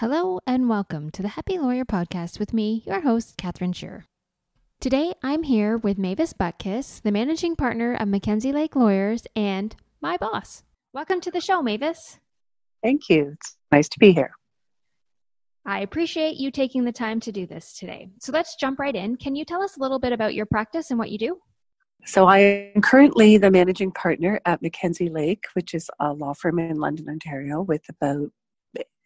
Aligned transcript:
Hello 0.00 0.40
and 0.46 0.66
welcome 0.66 1.10
to 1.10 1.20
the 1.20 1.28
Happy 1.28 1.58
Lawyer 1.58 1.84
Podcast 1.84 2.38
with 2.38 2.54
me, 2.54 2.82
your 2.86 3.02
host, 3.02 3.36
Catherine 3.36 3.74
Shearer. 3.74 4.06
Today 4.80 5.12
I'm 5.22 5.42
here 5.42 5.76
with 5.76 5.98
Mavis 5.98 6.32
Butkus, 6.32 7.02
the 7.02 7.12
managing 7.12 7.54
partner 7.54 7.92
of 7.92 8.08
McKenzie 8.08 8.54
Lake 8.54 8.74
Lawyers 8.74 9.26
and 9.36 9.76
my 10.00 10.16
boss. 10.16 10.62
Welcome 10.94 11.20
to 11.20 11.30
the 11.30 11.42
show, 11.42 11.60
Mavis. 11.60 12.18
Thank 12.82 13.10
you. 13.10 13.32
It's 13.34 13.58
nice 13.70 13.90
to 13.90 13.98
be 13.98 14.12
here. 14.12 14.30
I 15.66 15.80
appreciate 15.80 16.38
you 16.38 16.50
taking 16.50 16.86
the 16.86 16.92
time 16.92 17.20
to 17.20 17.30
do 17.30 17.44
this 17.44 17.76
today. 17.78 18.08
So 18.20 18.32
let's 18.32 18.56
jump 18.56 18.78
right 18.78 18.96
in. 18.96 19.16
Can 19.16 19.36
you 19.36 19.44
tell 19.44 19.62
us 19.62 19.76
a 19.76 19.80
little 19.80 19.98
bit 19.98 20.14
about 20.14 20.32
your 20.34 20.46
practice 20.46 20.88
and 20.88 20.98
what 20.98 21.10
you 21.10 21.18
do? 21.18 21.36
So, 22.06 22.26
I 22.26 22.38
am 22.74 22.80
currently 22.80 23.36
the 23.36 23.50
managing 23.50 23.92
partner 23.92 24.40
at 24.46 24.62
McKenzie 24.62 25.12
Lake, 25.12 25.44
which 25.52 25.74
is 25.74 25.90
a 26.00 26.14
law 26.14 26.32
firm 26.32 26.58
in 26.58 26.76
London, 26.76 27.10
Ontario, 27.10 27.60
with 27.60 27.82
about 27.90 28.30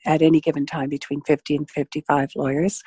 at 0.04 0.22
any 0.22 0.40
given 0.40 0.66
time 0.66 0.88
between 0.88 1.20
50 1.22 1.56
and 1.56 1.70
55 1.70 2.30
lawyers. 2.36 2.82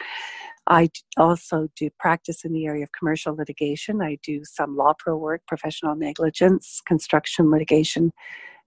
I 0.69 0.89
also 1.15 1.69
do 1.75 1.89
practice 1.97 2.43
in 2.43 2.51
the 2.51 2.65
area 2.65 2.83
of 2.83 2.91
commercial 2.91 3.35
litigation. 3.35 4.01
I 4.01 4.17
do 4.21 4.41
some 4.43 4.75
LawPRO 4.75 5.17
work, 5.17 5.41
professional 5.47 5.95
negligence, 5.95 6.81
construction 6.85 7.49
litigation, 7.49 8.11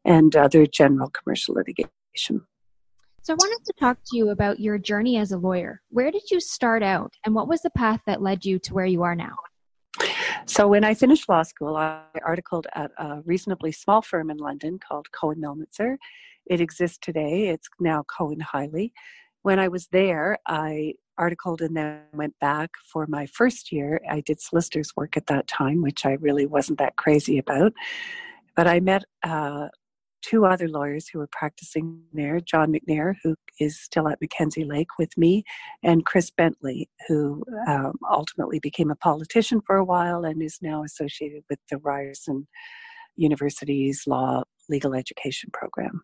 and 0.05 0.34
other 0.34 0.66
general 0.66 1.10
commercial 1.10 1.55
litigation. 1.55 2.43
So, 3.23 3.34
I 3.34 3.37
wanted 3.37 3.65
to 3.66 3.73
talk 3.79 3.98
to 4.07 4.16
you 4.16 4.30
about 4.30 4.60
your 4.60 4.79
journey 4.79 5.19
as 5.19 5.32
a 5.32 5.37
lawyer. 5.37 5.82
Where 5.91 6.10
did 6.10 6.30
you 6.30 6.41
start 6.41 6.82
out, 6.82 7.12
and 7.27 7.35
what 7.35 7.48
was 7.48 7.60
the 7.60 7.71
path 7.71 8.01
that 8.07 8.23
led 8.23 8.46
you 8.46 8.59
to 8.60 8.73
where 8.73 8.87
you 8.87 9.02
are 9.02 9.15
now? 9.15 9.37
So, 10.46 10.66
when 10.66 10.85
I 10.85 10.95
finished 10.95 11.29
law 11.29 11.43
school, 11.43 11.77
I 11.77 12.01
articled 12.24 12.66
at 12.74 12.93
a 12.96 13.21
reasonably 13.27 13.73
small 13.73 14.01
firm 14.01 14.30
in 14.30 14.38
London 14.38 14.79
called 14.79 15.12
Cohen 15.12 15.38
Melnitzer 15.38 15.96
it 16.47 16.61
exists 16.61 16.99
today. 17.01 17.49
It's 17.49 17.69
now 17.79 18.05
Cohen 18.05 18.41
Highley. 18.41 18.93
When 19.43 19.59
I 19.59 19.69
was 19.69 19.89
there, 19.89 20.39
I 20.47 20.95
articled 21.16 21.61
and 21.61 21.77
then 21.77 22.01
went 22.13 22.39
back 22.41 22.71
for 22.91 23.07
my 23.07 23.27
first 23.27 23.73
year. 23.73 24.01
I 24.09 24.21
did 24.21 24.41
solicitor's 24.41 24.93
work 24.97 25.16
at 25.16 25.27
that 25.27 25.47
time, 25.47 25.82
which 25.82 26.05
I 26.07 26.13
really 26.13 26.47
wasn't 26.47 26.79
that 26.79 26.97
crazy 26.97 27.38
about. 27.38 27.73
But 28.57 28.66
I 28.66 28.80
met 28.80 29.05
uh, 29.23 29.69
two 30.23 30.45
other 30.45 30.69
lawyers 30.69 31.09
who 31.09 31.19
were 31.19 31.29
practicing 31.30 32.02
there 32.13 32.41
John 32.41 32.73
McNair, 32.73 33.15
who 33.23 33.37
is 33.59 33.80
still 33.80 34.09
at 34.09 34.21
McKenzie 34.21 34.69
Lake 34.69 34.99
with 34.99 35.16
me, 35.16 35.45
and 35.82 36.04
Chris 36.04 36.30
Bentley, 36.30 36.88
who 37.09 37.43
um, 37.69 37.95
ultimately 38.10 38.59
became 38.59 38.91
a 38.91 38.97
politician 38.97 39.60
for 39.66 39.77
a 39.77 39.85
while 39.85 40.25
and 40.25 40.43
is 40.43 40.59
now 40.63 40.82
associated 40.85 41.43
with 41.49 41.59
the 41.71 41.79
Ryerson 41.79 42.47
University's 43.16 44.04
law 44.07 44.43
legal 44.71 44.95
education 44.95 45.51
program. 45.52 46.01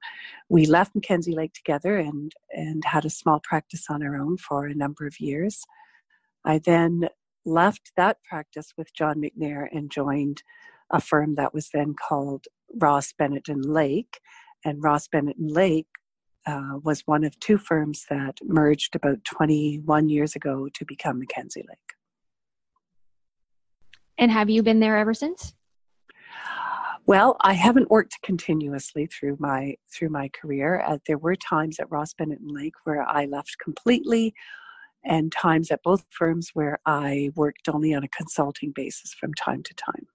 We 0.49 0.67
left 0.67 0.95
McKenzie 0.95 1.35
Lake 1.35 1.55
together 1.55 1.97
and, 1.97 2.33
and 2.51 2.85
had 2.85 3.05
a 3.05 3.11
small 3.11 3.41
practice 3.41 3.87
on 3.89 4.03
our 4.03 4.17
own 4.17 4.37
for 4.37 4.67
a 4.67 4.75
number 4.75 5.07
of 5.07 5.21
years. 5.21 5.65
I 6.45 6.59
then 6.59 7.09
left 7.45 7.93
that 7.97 8.19
practice 8.29 8.73
with 8.77 8.93
John 8.95 9.23
McNair 9.23 9.67
and 9.73 9.91
joined 9.91 10.43
a 10.91 11.01
firm 11.01 11.37
that 11.37 11.55
was 11.55 11.71
then 11.73 11.95
called 11.95 12.45
Ross 12.75 13.13
Bennett 13.13 13.49
and 13.49 13.65
Lake. 13.65 14.21
And 14.65 14.83
Ross 14.83 15.09
Bennett 15.09 15.37
and 15.37 15.51
Lake 15.51 15.87
uh, 16.47 16.79
was 16.83 17.03
one 17.07 17.25
of 17.25 17.39
two 17.41 17.59
firms 17.59 18.07
that 18.11 18.39
merged 18.45 18.95
about 18.95 19.25
21 19.25 20.09
years 20.09 20.37
ago 20.37 20.69
to 20.75 20.85
become 20.85 21.21
McKenzie 21.21 21.67
Lake. 21.69 21.95
And 24.19 24.31
have 24.31 24.49
you 24.49 24.63
been 24.63 24.81
there 24.81 24.97
ever 24.97 25.13
since? 25.13 25.55
Well, 27.07 27.37
I 27.41 27.53
haven't 27.53 27.89
worked 27.89 28.21
continuously 28.23 29.07
through 29.07 29.37
my 29.39 29.77
through 29.95 30.09
my 30.09 30.29
career. 30.29 30.83
Uh, 30.85 30.99
there 31.07 31.19
were 31.19 31.37
times 31.37 31.79
at 31.79 31.91
Ross 31.91 32.13
Bennett 32.13 32.41
and 32.41 32.51
Lake 32.51 32.75
where 32.83 33.03
I 33.09 33.27
left 33.27 33.57
completely, 33.63 34.35
and 35.05 35.31
times 35.31 35.71
at 35.71 35.85
both 35.85 36.05
firms 36.11 36.51
where 36.53 36.81
I 36.85 37.31
worked 37.37 37.69
only 37.69 37.95
on 37.95 38.03
a 38.03 38.09
consulting 38.09 38.73
basis 38.75 39.15
from 39.15 39.33
time 39.35 39.63
to 39.63 39.75
time. 39.75 40.07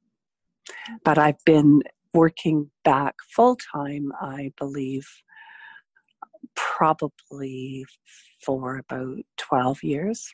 But 1.05 1.17
I've 1.17 1.43
been 1.45 1.81
working 2.13 2.71
back 2.83 3.15
full 3.33 3.55
time, 3.73 4.11
I 4.19 4.51
believe, 4.57 5.07
probably 6.55 7.85
for 8.43 8.77
about 8.77 9.19
12 9.37 9.81
years. 9.83 10.33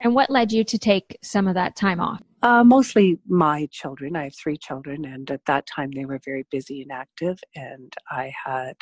And 0.00 0.14
what 0.14 0.28
led 0.28 0.52
you 0.52 0.62
to 0.64 0.78
take 0.78 1.18
some 1.22 1.48
of 1.48 1.54
that 1.54 1.74
time 1.74 2.00
off? 2.00 2.20
Uh, 2.44 2.62
mostly 2.62 3.18
my 3.26 3.66
children. 3.72 4.14
I 4.14 4.24
have 4.24 4.36
three 4.36 4.58
children, 4.58 5.06
and 5.06 5.30
at 5.30 5.46
that 5.46 5.66
time 5.66 5.90
they 5.92 6.04
were 6.04 6.20
very 6.22 6.44
busy 6.50 6.82
and 6.82 6.92
active. 6.92 7.38
And 7.56 7.90
I 8.10 8.34
had 8.44 8.74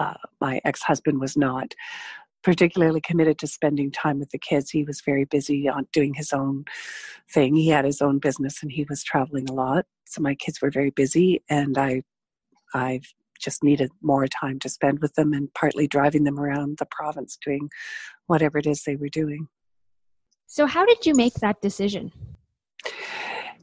uh, 0.00 0.14
my 0.40 0.62
ex 0.64 0.82
husband 0.82 1.20
was 1.20 1.36
not 1.36 1.74
particularly 2.42 3.02
committed 3.02 3.38
to 3.38 3.46
spending 3.46 3.90
time 3.90 4.18
with 4.18 4.30
the 4.30 4.38
kids. 4.38 4.70
He 4.70 4.84
was 4.84 5.02
very 5.04 5.26
busy 5.26 5.68
on 5.68 5.86
doing 5.92 6.14
his 6.14 6.32
own 6.32 6.64
thing. 7.30 7.54
He 7.54 7.68
had 7.68 7.84
his 7.84 8.00
own 8.00 8.18
business, 8.18 8.62
and 8.62 8.72
he 8.72 8.86
was 8.88 9.04
traveling 9.04 9.46
a 9.50 9.52
lot. 9.52 9.84
So 10.06 10.22
my 10.22 10.34
kids 10.34 10.62
were 10.62 10.70
very 10.70 10.90
busy, 10.90 11.42
and 11.50 11.76
I, 11.76 12.04
I 12.72 13.02
just 13.38 13.62
needed 13.62 13.90
more 14.00 14.26
time 14.26 14.58
to 14.60 14.70
spend 14.70 15.00
with 15.00 15.16
them, 15.16 15.34
and 15.34 15.52
partly 15.52 15.86
driving 15.86 16.24
them 16.24 16.40
around 16.40 16.78
the 16.78 16.86
province 16.90 17.36
doing 17.44 17.68
whatever 18.26 18.56
it 18.56 18.66
is 18.66 18.84
they 18.84 18.96
were 18.96 19.10
doing. 19.10 19.48
So, 20.46 20.64
how 20.64 20.86
did 20.86 21.04
you 21.04 21.12
make 21.14 21.34
that 21.34 21.60
decision? 21.60 22.10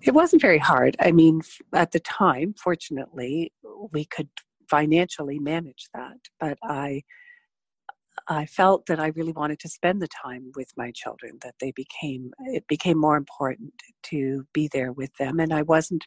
It 0.01 0.13
wasn't 0.13 0.41
very 0.41 0.59
hard. 0.59 0.95
I 0.99 1.11
mean, 1.11 1.41
at 1.73 1.91
the 1.91 1.99
time, 1.99 2.53
fortunately, 2.61 3.51
we 3.91 4.05
could 4.05 4.29
financially 4.69 5.39
manage 5.39 5.87
that, 5.93 6.17
but 6.39 6.57
I 6.63 7.01
I 8.27 8.45
felt 8.45 8.85
that 8.87 8.99
I 8.99 9.07
really 9.07 9.31
wanted 9.31 9.59
to 9.59 9.69
spend 9.69 10.01
the 10.01 10.07
time 10.07 10.51
with 10.55 10.71
my 10.77 10.91
children, 10.91 11.39
that 11.41 11.55
they 11.59 11.71
became, 11.71 12.31
it 12.47 12.67
became 12.67 12.99
more 12.99 13.17
important 13.17 13.73
to 14.03 14.45
be 14.53 14.69
there 14.71 14.91
with 14.91 15.11
them. 15.17 15.39
And 15.39 15.53
I 15.53 15.61
wasn't 15.63 16.05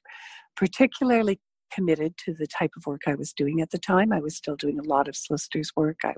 particularly 0.56 1.40
committed 1.72 2.16
to 2.18 2.34
the 2.34 2.46
type 2.46 2.72
of 2.76 2.86
work 2.86 3.02
I 3.06 3.14
was 3.14 3.32
doing 3.32 3.60
at 3.60 3.70
the 3.70 3.78
time. 3.78 4.12
I 4.12 4.20
was 4.20 4.36
still 4.36 4.56
doing 4.56 4.78
a 4.78 4.84
lot 4.84 5.08
of 5.08 5.16
solicitor's 5.16 5.72
work. 5.74 5.98
I 6.04 6.14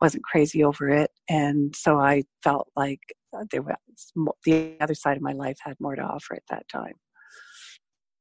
wasn't 0.00 0.24
crazy 0.24 0.62
over 0.62 0.88
it. 0.88 1.10
And 1.28 1.74
so 1.74 1.98
I 1.98 2.24
felt 2.42 2.68
like 2.76 3.00
there 3.50 3.62
was 3.62 3.76
the 4.44 4.76
other 4.80 4.94
side 4.94 5.16
of 5.16 5.22
my 5.22 5.32
life 5.32 5.56
had 5.60 5.76
more 5.80 5.96
to 5.96 6.02
offer 6.02 6.34
at 6.34 6.42
that 6.50 6.68
time. 6.68 6.94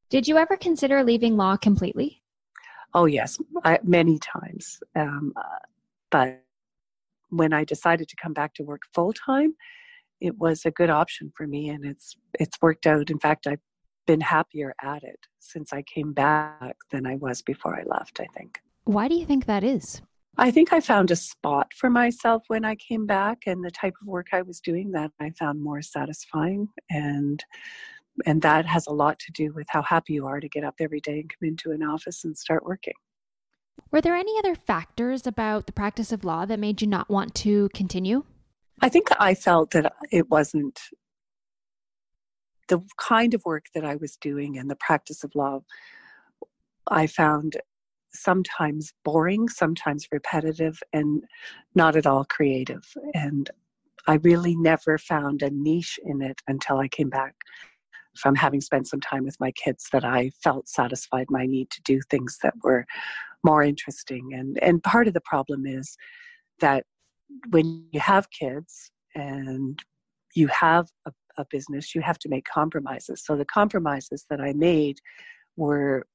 Did 0.09 0.27
you 0.27 0.37
ever 0.37 0.57
consider 0.57 1.03
leaving 1.03 1.37
law 1.37 1.57
completely? 1.57 2.21
Oh 2.93 3.05
yes, 3.05 3.39
I, 3.63 3.79
many 3.83 4.19
times. 4.19 4.79
Um, 4.95 5.33
uh, 5.35 5.41
but 6.11 6.43
when 7.29 7.53
I 7.53 7.63
decided 7.63 8.07
to 8.09 8.15
come 8.21 8.33
back 8.33 8.53
to 8.55 8.63
work 8.63 8.81
full 8.93 9.13
time, 9.13 9.55
it 10.21 10.37
was 10.37 10.65
a 10.65 10.71
good 10.71 10.89
option 10.91 11.31
for 11.35 11.47
me, 11.47 11.69
and 11.69 11.83
it's 11.83 12.15
it's 12.39 12.57
worked 12.61 12.85
out. 12.85 13.09
In 13.09 13.19
fact, 13.19 13.47
I've 13.47 13.59
been 14.05 14.21
happier 14.21 14.75
at 14.83 15.03
it 15.03 15.19
since 15.39 15.73
I 15.73 15.81
came 15.81 16.13
back 16.13 16.75
than 16.91 17.07
I 17.07 17.15
was 17.15 17.41
before 17.41 17.75
I 17.75 17.83
left. 17.83 18.19
I 18.19 18.27
think. 18.37 18.59
Why 18.83 19.07
do 19.07 19.15
you 19.15 19.25
think 19.25 19.45
that 19.45 19.63
is? 19.63 20.01
I 20.37 20.49
think 20.49 20.73
I 20.73 20.79
found 20.79 21.11
a 21.11 21.15
spot 21.15 21.71
for 21.75 21.89
myself 21.89 22.43
when 22.47 22.65
I 22.65 22.75
came 22.75 23.05
back 23.05 23.43
and 23.45 23.63
the 23.63 23.69
type 23.69 23.93
of 24.01 24.07
work 24.07 24.27
I 24.33 24.41
was 24.41 24.59
doing 24.59 24.91
that 24.91 25.11
I 25.19 25.29
found 25.31 25.61
more 25.61 25.81
satisfying 25.81 26.69
and 26.89 27.43
and 28.25 28.41
that 28.41 28.65
has 28.65 28.85
a 28.87 28.93
lot 28.93 29.17
to 29.19 29.31
do 29.31 29.51
with 29.53 29.65
how 29.69 29.81
happy 29.81 30.13
you 30.13 30.27
are 30.27 30.39
to 30.39 30.49
get 30.49 30.63
up 30.63 30.75
every 30.79 30.99
day 31.01 31.19
and 31.19 31.29
come 31.29 31.47
into 31.49 31.71
an 31.71 31.81
office 31.81 32.23
and 32.23 32.37
start 32.37 32.63
working. 32.63 32.93
Were 33.91 34.01
there 34.01 34.15
any 34.15 34.37
other 34.37 34.53
factors 34.53 35.25
about 35.25 35.65
the 35.65 35.71
practice 35.71 36.11
of 36.11 36.23
law 36.23 36.45
that 36.45 36.59
made 36.59 36.81
you 36.81 36.87
not 36.87 37.09
want 37.09 37.33
to 37.35 37.69
continue? 37.73 38.23
I 38.81 38.89
think 38.89 39.07
I 39.19 39.33
felt 39.33 39.71
that 39.71 39.93
it 40.11 40.29
wasn't 40.29 40.79
the 42.67 42.81
kind 42.97 43.33
of 43.33 43.43
work 43.45 43.65
that 43.73 43.83
I 43.83 43.95
was 43.95 44.15
doing 44.17 44.57
and 44.57 44.69
the 44.69 44.75
practice 44.75 45.23
of 45.23 45.33
law 45.35 45.61
I 46.87 47.07
found 47.07 47.57
sometimes 48.13 48.93
boring, 49.03 49.49
sometimes 49.49 50.07
repetitive, 50.11 50.81
and 50.91 51.23
not 51.75 51.95
at 51.95 52.05
all 52.05 52.25
creative. 52.25 52.85
And 53.13 53.49
I 54.07 54.15
really 54.15 54.55
never 54.55 54.97
found 54.97 55.41
a 55.41 55.49
niche 55.49 55.99
in 56.03 56.21
it 56.21 56.41
until 56.47 56.77
I 56.77 56.87
came 56.87 57.09
back 57.09 57.35
from 58.15 58.35
having 58.35 58.61
spent 58.61 58.87
some 58.87 59.01
time 59.01 59.23
with 59.23 59.39
my 59.39 59.51
kids 59.51 59.87
that 59.91 60.05
I 60.05 60.31
felt 60.43 60.67
satisfied 60.67 61.27
my 61.29 61.45
need 61.45 61.69
to 61.71 61.81
do 61.81 61.99
things 62.09 62.37
that 62.43 62.53
were 62.63 62.85
more 63.43 63.63
interesting. 63.63 64.33
And 64.33 64.61
and 64.61 64.83
part 64.83 65.07
of 65.07 65.13
the 65.13 65.21
problem 65.21 65.65
is 65.65 65.97
that 66.59 66.85
when 67.49 67.87
you 67.91 67.99
have 67.99 68.29
kids 68.29 68.91
and 69.15 69.81
you 70.35 70.47
have 70.47 70.89
a, 71.05 71.11
a 71.37 71.45
business, 71.49 71.95
you 71.95 72.01
have 72.01 72.19
to 72.19 72.29
make 72.29 72.45
compromises. 72.45 73.23
So 73.25 73.35
the 73.35 73.45
compromises 73.45 74.25
that 74.29 74.39
I 74.39 74.53
made 74.53 74.99
were 75.57 76.05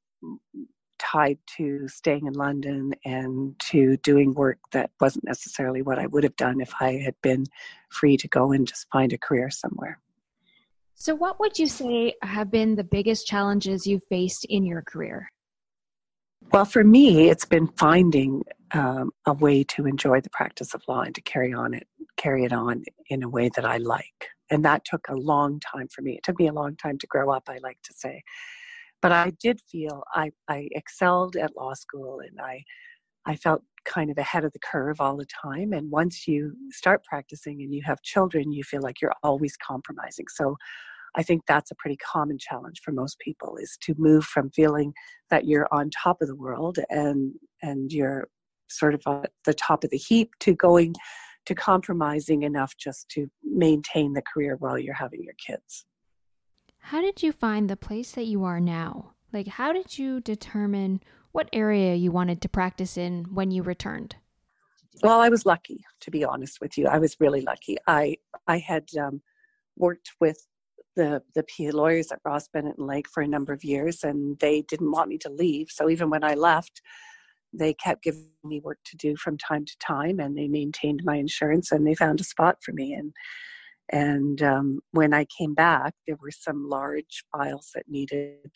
tied 0.99 1.39
to 1.57 1.89
staying 1.89 2.27
in 2.27 2.35
London 2.35 2.93
and 3.05 3.59
to 3.61 3.97
doing 3.99 4.35
work 4.35 4.59
that 4.73 4.91
wasn't 5.01 5.25
necessarily 5.25 5.83
what 5.83 5.99
I 5.99 6.07
would 6.07 6.25
have 6.25 6.37
done 6.37 6.61
if 6.61 6.73
I 6.81 6.99
had 6.99 7.15
been 7.23 7.47
free 7.91 8.17
to 8.17 8.29
go 8.29 8.53
and 8.53 8.67
just 8.67 8.87
find 8.93 9.13
a 9.13 9.19
career 9.19 9.51
somewhere. 9.51 10.01
So, 10.95 11.15
what 11.15 11.39
would 11.39 11.59
you 11.59 11.69
say 11.69 12.15
have 12.23 12.51
been 12.51 12.75
the 12.75 12.85
biggest 12.85 13.27
challenges 13.27 13.87
you've 13.87 14.03
faced 14.09 14.45
in 14.47 14.65
your 14.65 14.83
career? 14.83 15.31
Well, 16.53 16.65
for 16.65 16.83
me, 16.83 17.29
it's 17.29 17.45
been 17.45 17.69
finding 17.77 18.43
um, 18.73 19.11
a 19.27 19.33
way 19.33 19.65
to 19.65 19.87
enjoy 19.87 20.21
the 20.21 20.31
practice 20.31 20.75
of 20.75 20.83
law 20.89 21.03
and 21.03 21.15
to 21.15 21.21
carry 21.21 21.53
on 21.53 21.75
it, 21.75 21.87
carry 22.17 22.45
it 22.45 22.53
on 22.53 22.85
in 23.09 23.23
a 23.23 23.29
way 23.29 23.51
that 23.55 23.65
I 23.65 23.77
like. 23.77 24.29
And 24.51 24.65
that 24.65 24.85
took 24.85 25.09
a 25.09 25.15
long 25.15 25.61
time 25.61 25.89
for 25.89 26.03
me. 26.03 26.17
It 26.17 26.23
took 26.23 26.39
me 26.39 26.49
a 26.49 26.53
long 26.53 26.75
time 26.77 26.99
to 26.99 27.07
grow 27.07 27.31
up, 27.31 27.45
I 27.49 27.59
like 27.63 27.79
to 27.85 27.93
say. 27.93 28.23
But 29.01 29.13
I 29.13 29.33
did 29.41 29.61
feel 29.71 30.03
I, 30.13 30.33
I 30.49 30.69
excelled 30.73 31.37
at 31.37 31.57
law 31.57 31.75
school 31.75 32.21
and 32.21 32.41
I 32.41 32.65
I 33.27 33.37
felt 33.37 33.63
kind 33.85 34.11
of 34.11 34.17
ahead 34.17 34.45
of 34.45 34.53
the 34.53 34.59
curve 34.59 35.01
all 35.01 35.17
the 35.17 35.27
time. 35.27 35.73
And 35.73 35.91
once 35.91 36.27
you 36.27 36.55
start 36.71 37.05
practicing 37.05 37.61
and 37.61 37.75
you 37.75 37.83
have 37.85 38.01
children, 38.03 38.53
you 38.53 38.63
feel 38.65 38.81
like 38.81 39.03
you're 39.03 39.15
always 39.23 39.55
compromising. 39.57 40.25
So 40.29 40.57
I 41.15 41.23
think 41.23 41.43
that's 41.47 41.71
a 41.71 41.75
pretty 41.75 41.97
common 41.97 42.39
challenge 42.39 42.81
for 42.83 42.93
most 42.93 43.19
people 43.19 43.57
is 43.57 43.77
to 43.83 43.95
move 43.99 44.25
from 44.25 44.51
feeling 44.51 44.93
that 45.31 45.47
you're 45.47 45.69
on 45.73 45.91
top 45.91 46.23
of 46.23 46.29
the 46.29 46.37
world 46.37 46.79
and 46.91 47.35
and 47.63 47.93
you're 47.93 48.29
sort 48.71 48.95
of 48.95 49.03
at 49.07 49.31
the 49.45 49.55
top 49.55 49.85
of 49.85 49.91
the 49.91 49.97
heap 49.97 50.31
to 50.41 50.55
going 50.55 50.95
to 51.47 51.55
compromising 51.55 52.43
enough 52.43 52.77
just 52.77 53.09
to 53.09 53.27
maintain 53.43 54.13
the 54.13 54.23
career 54.23 54.57
while 54.59 54.79
you're 54.79 54.95
having 54.95 55.23
your 55.23 55.35
kids. 55.45 55.87
How 56.89 57.03
did 57.03 57.23
you 57.23 57.33
find 57.33 57.69
the 57.69 57.77
place 57.77 58.13
that 58.13 58.25
you 58.25 58.45
are 58.45 58.61
now? 58.61 59.13
Like 59.31 59.47
how 59.47 59.75
did 59.75 59.99
you 59.99 60.21
determine 60.23 61.03
what 61.33 61.51
area 61.53 61.95
you 61.95 62.11
wanted 62.11 62.41
to 62.41 62.49
practice 62.49 62.97
in 62.97 63.25
when 63.25 63.51
you 63.51 63.63
returned? 63.63 64.17
Well, 65.03 65.21
I 65.21 65.29
was 65.29 65.45
lucky, 65.45 65.85
to 66.01 66.11
be 66.11 66.25
honest 66.25 66.63
with 66.63 66.79
you. 66.79 66.87
I 66.87 66.97
was 66.97 67.15
really 67.21 67.43
lucky. 67.43 67.77
I 67.87 68.17
I 68.47 68.57
had 68.57 68.89
um, 68.99 69.21
worked 69.77 70.13
with 70.19 70.47
the 70.97 71.23
the 71.35 71.43
PA 71.43 71.77
lawyers 71.77 72.11
at 72.11 72.21
Ross 72.25 72.49
Bennett 72.49 72.79
and 72.79 72.87
Lake 72.87 73.07
for 73.07 73.23
a 73.23 73.29
number 73.29 73.53
of 73.53 73.63
years, 73.63 74.03
and 74.03 74.39
they 74.39 74.63
didn't 74.63 74.91
want 74.91 75.11
me 75.11 75.19
to 75.19 75.29
leave. 75.29 75.67
So 75.71 75.91
even 75.91 76.09
when 76.09 76.25
I 76.25 76.33
left, 76.33 76.81
they 77.53 77.75
kept 77.75 78.03
giving 78.03 78.31
me 78.43 78.61
work 78.61 78.79
to 78.87 78.97
do 78.97 79.15
from 79.15 79.37
time 79.37 79.67
to 79.67 79.77
time, 79.79 80.21
and 80.21 80.39
they 80.39 80.49
maintained 80.49 81.03
my 81.05 81.17
insurance, 81.17 81.71
and 81.71 81.87
they 81.87 81.95
found 81.95 82.19
a 82.19 82.25
spot 82.25 82.57
for 82.65 82.73
me. 82.73 82.95
And 82.95 83.13
and 83.91 84.43
um, 84.43 84.81
when 84.93 85.15
I 85.15 85.27
came 85.39 85.55
back, 85.55 85.95
there 86.07 86.17
were 86.21 86.31
some 86.31 86.69
large 86.69 87.25
files 87.33 87.71
that 87.75 87.85
needed 87.89 88.51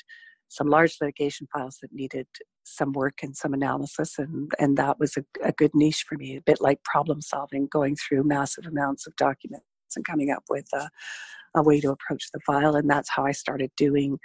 some 0.49 0.69
large 0.69 0.97
litigation 1.01 1.49
files 1.53 1.79
that 1.81 1.93
needed 1.93 2.27
some 2.65 2.93
work 2.93 3.23
and 3.23 3.35
some 3.35 3.55
analysis 3.55 4.19
and 4.19 4.53
and 4.59 4.77
that 4.77 4.99
was 5.01 5.17
a, 5.17 5.25
a 5.43 5.51
good 5.53 5.71
niche 5.75 6.05
for 6.07 6.17
me 6.17 6.37
a 6.37 6.43
bit 6.43 6.61
like 6.61 6.81
problem 6.85 7.21
solving 7.21 7.67
going 7.67 7.97
through 7.97 8.23
massive 8.23 8.67
amounts 8.67 9.07
of 9.07 9.17
documents 9.17 9.65
and 9.97 10.05
coming 10.05 10.31
up 10.31 10.45
with 10.49 10.67
a, 10.75 10.89
a 11.55 11.63
way 11.63 11.81
to 11.81 11.91
approach 11.91 12.31
the 12.33 12.41
file. 12.41 12.75
And 12.77 12.89
that's 12.89 13.11
how 13.11 13.25
I 13.25 13.33
started 13.33 13.71
doing 13.77 14.19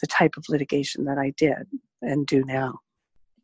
the 0.00 0.06
type 0.06 0.34
of 0.36 0.44
litigation 0.48 1.04
that 1.04 1.18
I 1.18 1.32
did 1.36 1.68
and 2.00 2.26
do 2.26 2.44
now. 2.44 2.80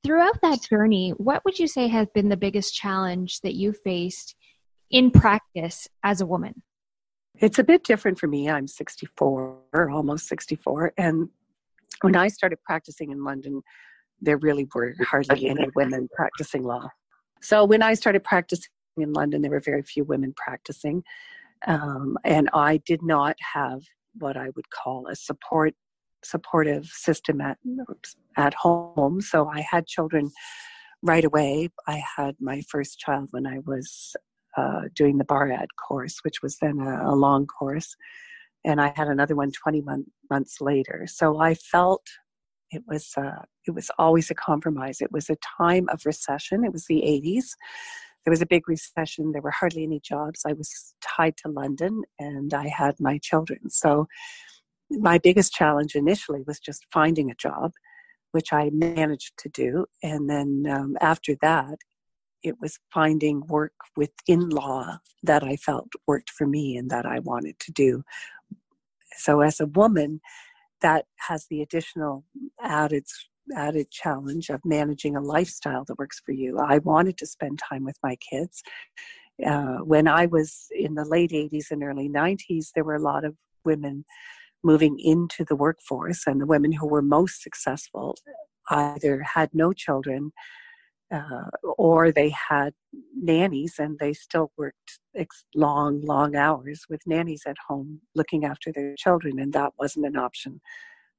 Throughout 0.05 0.41
that 0.43 0.63
journey, 0.63 1.11
what 1.11 1.45
would 1.45 1.59
you 1.59 1.69
say 1.69 1.89
has 1.89 2.09
been 2.15 2.29
the 2.29 2.37
biggest 2.37 2.75
challenge 2.75 3.41
that 3.41 3.55
you 3.55 3.73
faced 3.73 4.35
in 4.91 5.11
practice 5.11 5.89
as 6.03 6.21
a 6.21 6.27
woman? 6.27 6.63
It's 7.41 7.59
a 7.59 7.65
bit 7.65 7.85
different 7.85 8.19
for 8.19 8.27
me. 8.27 8.51
I'm 8.51 8.67
64, 8.67 9.91
almost 9.93 10.27
64. 10.27 10.93
And 10.97 11.29
when 12.01 12.17
I 12.17 12.29
started 12.29 12.59
practicing 12.65 13.11
in 13.11 13.25
London, 13.25 13.63
there 14.21 14.39
really 14.39 14.67
were 14.75 14.95
hardly 15.07 15.49
any 15.49 15.69
women 15.77 16.09
practicing 16.15 16.65
law. 16.65 16.89
So 17.41 17.65
when 17.65 17.83
I 17.83 17.95
started 17.95 18.25
practicing 18.25 18.71
in 18.97 19.13
London, 19.13 19.43
there 19.43 19.51
were 19.51 19.61
very 19.61 19.83
few 19.83 20.05
women 20.05 20.35
practicing. 20.37 21.05
Um, 21.67 22.17
and 22.25 22.49
I 22.53 22.79
did 22.79 23.03
not 23.03 23.37
have 23.55 23.83
what 24.19 24.37
I 24.37 24.51
would 24.57 24.71
call 24.71 25.07
a 25.07 25.15
support 25.15 25.75
supportive 26.25 26.87
system 26.87 27.41
at 27.41 27.59
at 28.37 28.55
home. 28.55 29.21
So 29.21 29.49
I 29.49 29.61
had 29.61 29.87
children 29.87 30.31
right 31.03 31.25
away. 31.25 31.71
I 31.87 32.03
had 32.17 32.35
my 32.41 32.63
first 32.69 32.99
child 32.99 33.29
when 33.31 33.47
I 33.47 33.61
was 33.65 34.17
uh, 34.57 34.83
doing 34.95 35.19
the 35.19 35.25
BARAD 35.25 35.69
course, 35.77 36.19
which 36.23 36.43
was 36.43 36.57
then 36.59 36.81
a, 36.81 37.11
a, 37.11 37.15
long 37.15 37.47
course, 37.47 37.95
and 38.65 38.81
I 38.81 38.93
had 38.97 39.09
another 39.09 39.37
one 39.37 39.53
20 39.53 39.83
month, 39.83 40.07
months 40.31 40.61
later. 40.61 41.07
So 41.07 41.39
I 41.41 41.55
felt 41.55 42.07
it 42.71 42.83
was 42.87 43.13
uh, 43.17 43.43
it 43.67 43.71
was 43.73 43.91
always 43.99 44.31
a 44.31 44.35
compromise. 44.35 45.01
It 45.01 45.13
was 45.13 45.31
a 45.31 45.37
time 45.59 45.89
of 45.91 46.05
recession. 46.05 46.65
It 46.65 46.73
was 46.73 46.87
the 46.87 47.03
80s, 47.03 47.55
there 48.29 48.33
was 48.33 48.43
a 48.43 48.47
big 48.47 48.69
recession. 48.69 49.33
There 49.33 49.41
were 49.41 49.51
hardly 49.51 49.85
any 49.85 50.01
jobs. 50.01 50.43
I 50.47 50.53
was 50.53 50.95
tied 51.01 51.39
to 51.39 51.49
London 51.49 52.03
and 52.19 52.53
I 52.53 52.69
had 52.69 53.01
my 53.01 53.17
children. 53.17 53.71
So 53.71 54.07
my 54.91 55.17
biggest 55.17 55.55
challenge 55.55 55.95
initially 55.95 56.43
was 56.47 56.61
just 56.61 56.85
finding 56.93 57.31
a 57.31 57.35
job, 57.35 57.73
which 58.33 58.53
I 58.53 58.69
managed 58.71 59.39
to 59.39 59.49
do. 59.49 59.87
And 60.03 60.29
then 60.29 60.67
um, 60.71 60.97
after 61.01 61.37
that, 61.41 61.79
it 62.43 62.57
was 62.61 62.79
finding 62.93 63.47
work 63.47 63.73
within 63.97 64.49
law 64.49 64.99
that 65.23 65.43
I 65.43 65.57
felt 65.57 65.89
worked 66.07 66.31
for 66.31 66.47
me 66.47 66.77
and 66.77 66.91
that 66.91 67.07
I 67.07 67.19
wanted 67.21 67.59
to 67.61 67.73
do. 67.73 68.05
So 69.17 69.41
as 69.41 69.61
a 69.61 69.67
woman, 69.67 70.21
that 70.81 71.07
has 71.29 71.47
the 71.51 71.63
additional 71.63 72.25
added 72.63 73.07
added 73.57 73.91
challenge 73.91 74.51
of 74.51 74.61
managing 74.65 75.17
a 75.17 75.23
lifestyle 75.23 75.83
that 75.87 75.99
works 75.99 76.21
for 76.25 76.33
you. 76.33 76.59
I 76.59 76.79
wanted 76.79 77.17
to 77.19 77.27
spend 77.27 77.59
time 77.59 77.83
with 77.83 77.97
my 78.03 78.17
kids. 78.17 78.63
Uh, 79.45 79.79
when 79.79 80.07
I 80.07 80.27
was 80.27 80.67
in 80.71 80.95
the 80.95 81.05
late 81.05 81.31
80s 81.31 81.71
and 81.71 81.83
early 81.83 82.11
90s, 82.11 82.73
there 82.75 82.85
were 82.85 82.97
a 82.97 83.03
lot 83.03 83.25
of 83.25 83.37
women 83.65 84.05
moving 84.63 84.99
into 84.99 85.45
the 85.45 85.57
workforce, 85.57 86.27
and 86.27 86.41
the 86.41 86.47
women 86.47 86.73
who 86.73 86.87
were 86.87 87.03
most 87.03 87.43
successful 87.43 88.17
either 88.71 89.23
had 89.35 89.49
no 89.55 89.73
children 89.73 90.33
uh, 91.11 91.45
or 91.77 92.13
they 92.13 92.31
had 92.31 92.75
nannies 93.15 93.75
and 93.79 93.99
they 93.99 94.13
still 94.13 94.53
worked 94.57 95.01
ex- 95.17 95.45
long, 95.55 96.01
long 96.03 96.37
hours 96.37 96.85
with 96.89 97.01
nannies 97.07 97.43
at 97.47 97.57
home 97.69 98.01
looking 98.15 98.45
after 98.45 98.73
their 98.73 98.95
children, 98.97 99.39
and 99.39 99.53
that 99.53 99.73
wasn't 99.79 100.07
an 100.07 100.17
option 100.17 100.61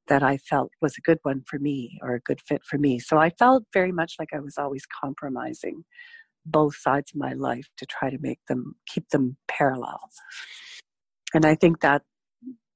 that 0.07 0.23
I 0.23 0.37
felt 0.37 0.71
was 0.81 0.97
a 0.97 1.01
good 1.01 1.19
one 1.23 1.43
for 1.45 1.59
me 1.59 1.99
or 2.01 2.15
a 2.15 2.19
good 2.19 2.41
fit 2.41 2.63
for 2.65 2.77
me. 2.77 2.99
So 2.99 3.17
I 3.17 3.29
felt 3.29 3.63
very 3.73 3.91
much 3.91 4.15
like 4.19 4.29
I 4.33 4.39
was 4.39 4.57
always 4.57 4.85
compromising 5.01 5.85
both 6.45 6.75
sides 6.75 7.11
of 7.11 7.19
my 7.19 7.33
life 7.33 7.67
to 7.77 7.85
try 7.85 8.09
to 8.09 8.17
make 8.19 8.39
them 8.47 8.75
keep 8.87 9.09
them 9.09 9.37
parallel. 9.47 9.99
And 11.33 11.45
I 11.45 11.55
think 11.55 11.81
that 11.81 12.03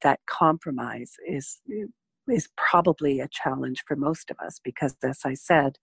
that 0.04 0.20
compromise 0.30 1.14
is 1.28 1.62
is 2.30 2.48
probably 2.56 3.20
a 3.20 3.28
challenge 3.28 3.84
for 3.88 3.96
most 3.96 4.32
of 4.32 4.38
us 4.40 4.60
because 4.64 4.96
as 5.04 5.20
I 5.26 5.34
said, 5.34 5.78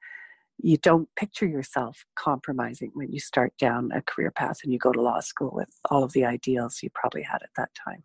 you 0.63 0.77
don't 0.79 1.09
picture 1.17 1.47
yourself 1.47 2.05
compromising 2.15 2.91
when 2.95 3.11
you 3.11 3.21
start 3.21 3.53
down 3.59 3.91
a 3.93 4.03
career 4.03 4.31
path 4.31 4.61
and 4.63 4.73
you 4.73 4.79
go 4.79 4.93
to 4.93 5.01
law 5.01 5.21
school 5.21 5.51
with 5.53 5.69
all 5.91 6.03
of 6.03 6.13
the 6.13 6.25
ideals 6.25 6.83
you 6.83 6.91
probably 6.95 7.23
had 7.23 7.43
at 7.43 7.51
that 7.57 7.71
time. 7.75 8.03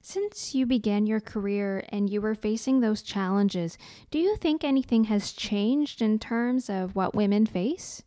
Since 0.00 0.54
you 0.54 0.64
began 0.64 1.06
your 1.06 1.20
career 1.20 1.84
and 1.90 2.08
you 2.08 2.20
were 2.20 2.34
facing 2.34 2.80
those 2.80 3.02
challenges, 3.02 3.76
do 4.10 4.18
you 4.18 4.36
think 4.36 4.64
anything 4.64 5.04
has 5.04 5.32
changed 5.32 6.00
in 6.00 6.18
terms 6.18 6.70
of 6.70 6.94
what 6.94 7.14
women 7.14 7.46
face? 7.46 8.02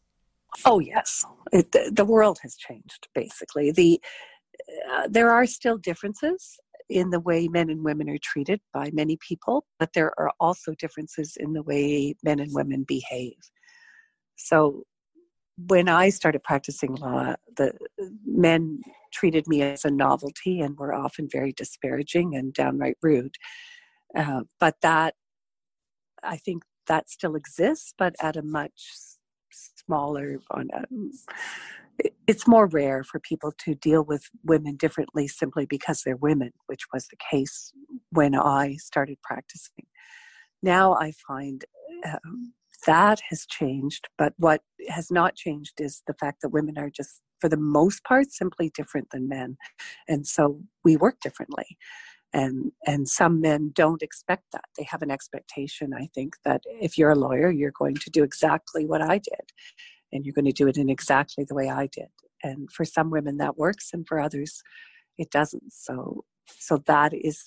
Oh 0.65 0.80
yes, 0.80 1.25
it, 1.51 1.72
the 1.72 2.06
world 2.06 2.39
has 2.41 2.56
changed. 2.56 3.08
Basically, 3.13 3.72
the 3.72 4.01
uh, 4.91 5.08
there 5.10 5.30
are 5.32 5.46
still 5.46 5.77
differences 5.77 6.58
in 6.91 7.10
the 7.10 7.19
way 7.19 7.48
men 7.48 7.69
and 7.69 7.83
women 7.83 8.10
are 8.10 8.17
treated 8.21 8.60
by 8.74 8.91
many 8.93 9.17
people, 9.27 9.65
but 9.79 9.93
there 9.93 10.13
are 10.19 10.31
also 10.39 10.74
differences 10.75 11.38
in 11.38 11.53
the 11.53 11.63
way 11.63 12.15
men 12.24 12.39
and 12.39 12.53
women 12.53 12.83
behave. 12.83 13.38
So 14.36 14.83
when 15.57 15.88
I 15.88 16.10
started 16.10 16.43
practicing 16.43 16.95
law, 16.95 17.36
the 17.55 17.74
men 18.25 18.81
treated 19.13 19.48
me 19.48 19.62
as 19.62 19.86
a 19.86 19.91
novelty 19.91 20.60
and 20.60 20.77
were 20.77 20.93
often 20.93 21.27
very 21.31 21.53
disparaging 21.53 22.36
and 22.36 22.53
downright 22.53 22.98
rude. 23.01 23.36
Uh, 24.15 24.41
but 24.60 24.75
that, 24.81 25.15
I 26.24 26.38
think 26.38 26.63
that 26.88 27.10
still 27.10 27.36
exists, 27.36 27.93
but 27.98 28.15
at 28.21 28.38
a 28.38 28.41
much 28.41 28.91
smaller, 29.86 30.39
on 30.51 30.69
a, 30.74 30.83
it's 32.27 32.48
more 32.48 32.67
rare 32.67 33.03
for 33.03 33.20
people 33.20 33.51
to 33.60 33.75
deal 33.75 34.03
with 34.03 34.24
women 34.43 34.75
differently 34.75 35.27
simply 35.27 35.65
because 35.65 36.01
they're 36.03 36.15
women, 36.15 36.51
which 36.67 36.84
was 36.93 37.08
the 37.08 37.17
case 37.29 37.72
when 38.12 38.36
I 38.36 38.75
started 38.77 39.17
practicing. 39.24 39.86
Now 40.63 40.93
I 40.93 41.13
find 41.27 41.65
um, 42.05 42.53
that 42.86 43.22
has 43.29 43.46
changed, 43.46 44.08
but 44.17 44.34
what 44.38 44.62
has 44.89 45.12
not 45.12 45.36
changed 45.36 45.79
is 45.79 46.01
the 46.08 46.15
fact 46.20 46.41
that 46.41 46.50
women 46.50 46.77
are 46.77 46.89
just, 46.89 47.22
for 47.39 47.50
the 47.50 47.58
most 47.58 48.03
part, 48.03 48.31
simply 48.31 48.72
different 48.74 49.10
than 49.12 49.27
men. 49.27 49.58
And 50.08 50.25
so 50.25 50.62
we 50.84 50.98
work 50.98 51.20
differently. 51.22 51.77
And, 52.34 52.72
and 52.88 53.10
some 53.10 53.41
men 53.41 53.72
don't 53.75 54.01
expect 54.01 54.46
that. 54.53 54.63
They 54.77 54.86
have 54.89 55.01
an 55.01 55.12
expectation, 55.12 55.91
I 55.93 56.08
think, 56.15 56.36
that 56.46 56.62
if 56.65 56.98
you're 56.98 57.12
a 57.12 57.15
lawyer, 57.15 57.51
you're 57.51 57.74
going 57.77 57.96
to 57.96 58.10
do 58.10 58.24
exactly 58.24 58.86
what 58.86 59.01
I 59.01 59.17
did. 59.17 59.51
And 60.12 60.25
you're 60.25 60.34
going 60.34 60.46
to 60.46 60.51
do 60.51 60.68
it 60.68 60.77
in 60.77 60.89
exactly 60.89 61.46
the 61.46 61.56
way 61.56 61.70
I 61.70 61.88
did. 61.88 62.10
And 62.44 62.72
for 62.72 62.86
some 62.86 63.10
women, 63.10 63.38
that 63.38 63.58
works, 63.58 63.89
and 63.94 64.08
for 64.08 64.20
others, 64.20 64.62
it 65.18 65.30
doesn't. 65.32 65.72
So, 65.74 66.25
so 66.48 66.77
that 66.88 67.13
is 67.13 67.44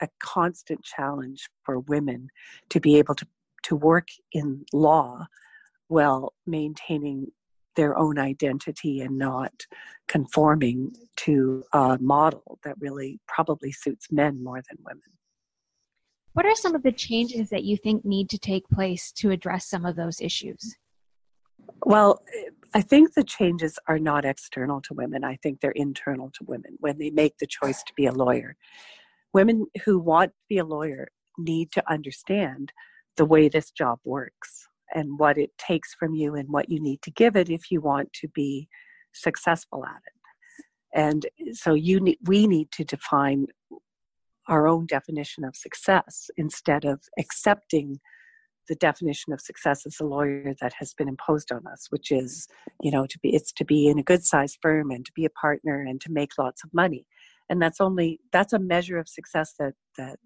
a 0.00 0.08
constant 0.20 0.82
challenge 0.82 1.48
for 1.64 1.78
women 1.80 2.28
to 2.70 2.80
be 2.80 2.98
able 2.98 3.14
to 3.14 3.26
to 3.66 3.74
work 3.74 4.08
in 4.32 4.64
law 4.72 5.26
while 5.88 6.34
maintaining 6.46 7.26
their 7.74 7.98
own 7.98 8.18
identity 8.18 9.00
and 9.00 9.18
not 9.18 9.52
conforming 10.08 10.92
to 11.16 11.62
a 11.72 11.98
model 12.00 12.58
that 12.64 12.76
really 12.80 13.20
probably 13.26 13.72
suits 13.72 14.10
men 14.10 14.42
more 14.42 14.62
than 14.68 14.78
women. 14.84 15.02
What 16.32 16.46
are 16.46 16.54
some 16.54 16.74
of 16.74 16.82
the 16.82 16.92
changes 16.92 17.50
that 17.50 17.64
you 17.64 17.76
think 17.76 18.04
need 18.04 18.30
to 18.30 18.38
take 18.38 18.68
place 18.68 19.10
to 19.12 19.30
address 19.30 19.68
some 19.68 19.84
of 19.84 19.96
those 19.96 20.20
issues? 20.20 20.76
Well, 21.84 22.22
I 22.74 22.80
think 22.82 23.14
the 23.14 23.24
changes 23.24 23.78
are 23.86 23.98
not 23.98 24.24
external 24.24 24.80
to 24.82 24.94
women. 24.94 25.24
I 25.24 25.36
think 25.36 25.60
they're 25.60 25.70
internal 25.70 26.30
to 26.34 26.44
women 26.44 26.76
when 26.78 26.98
they 26.98 27.10
make 27.10 27.38
the 27.38 27.46
choice 27.46 27.82
to 27.84 27.92
be 27.94 28.06
a 28.06 28.12
lawyer. 28.12 28.56
Women 29.32 29.66
who 29.84 29.98
want 29.98 30.30
to 30.30 30.44
be 30.48 30.58
a 30.58 30.64
lawyer 30.64 31.08
need 31.38 31.72
to 31.72 31.90
understand 31.90 32.72
the 33.16 33.24
way 33.24 33.48
this 33.48 33.70
job 33.70 33.98
works 34.04 34.68
and 34.94 35.18
what 35.18 35.38
it 35.38 35.50
takes 35.58 35.94
from 35.94 36.14
you 36.14 36.34
and 36.34 36.48
what 36.48 36.68
you 36.68 36.80
need 36.80 37.02
to 37.02 37.10
give 37.10 37.36
it 37.36 37.50
if 37.50 37.70
you 37.70 37.80
want 37.80 38.12
to 38.14 38.28
be 38.28 38.68
successful 39.12 39.84
at 39.84 39.96
it. 40.06 40.12
And 40.94 41.26
so 41.52 41.74
you 41.74 42.00
need, 42.00 42.18
we 42.24 42.46
need 42.46 42.70
to 42.72 42.84
define 42.84 43.46
our 44.48 44.66
own 44.68 44.86
definition 44.86 45.44
of 45.44 45.56
success 45.56 46.30
instead 46.36 46.84
of 46.84 47.00
accepting 47.18 48.00
the 48.68 48.74
definition 48.76 49.32
of 49.32 49.40
success 49.40 49.86
as 49.86 49.96
a 50.00 50.04
lawyer 50.04 50.54
that 50.60 50.72
has 50.78 50.94
been 50.94 51.08
imposed 51.08 51.52
on 51.52 51.66
us, 51.66 51.86
which 51.90 52.10
is, 52.10 52.48
you 52.82 52.90
know, 52.90 53.06
to 53.06 53.18
be 53.20 53.34
it's 53.34 53.52
to 53.52 53.64
be 53.64 53.88
in 53.88 53.98
a 53.98 54.02
good 54.02 54.24
sized 54.24 54.58
firm 54.62 54.90
and 54.90 55.04
to 55.06 55.12
be 55.12 55.24
a 55.24 55.30
partner 55.30 55.80
and 55.82 56.00
to 56.02 56.12
make 56.12 56.32
lots 56.38 56.64
of 56.64 56.72
money. 56.72 57.06
And 57.48 57.60
that's 57.62 57.80
only 57.80 58.20
that's 58.32 58.52
a 58.52 58.58
measure 58.58 58.98
of 58.98 59.08
success 59.08 59.54
that 59.58 59.74
that 59.96 60.18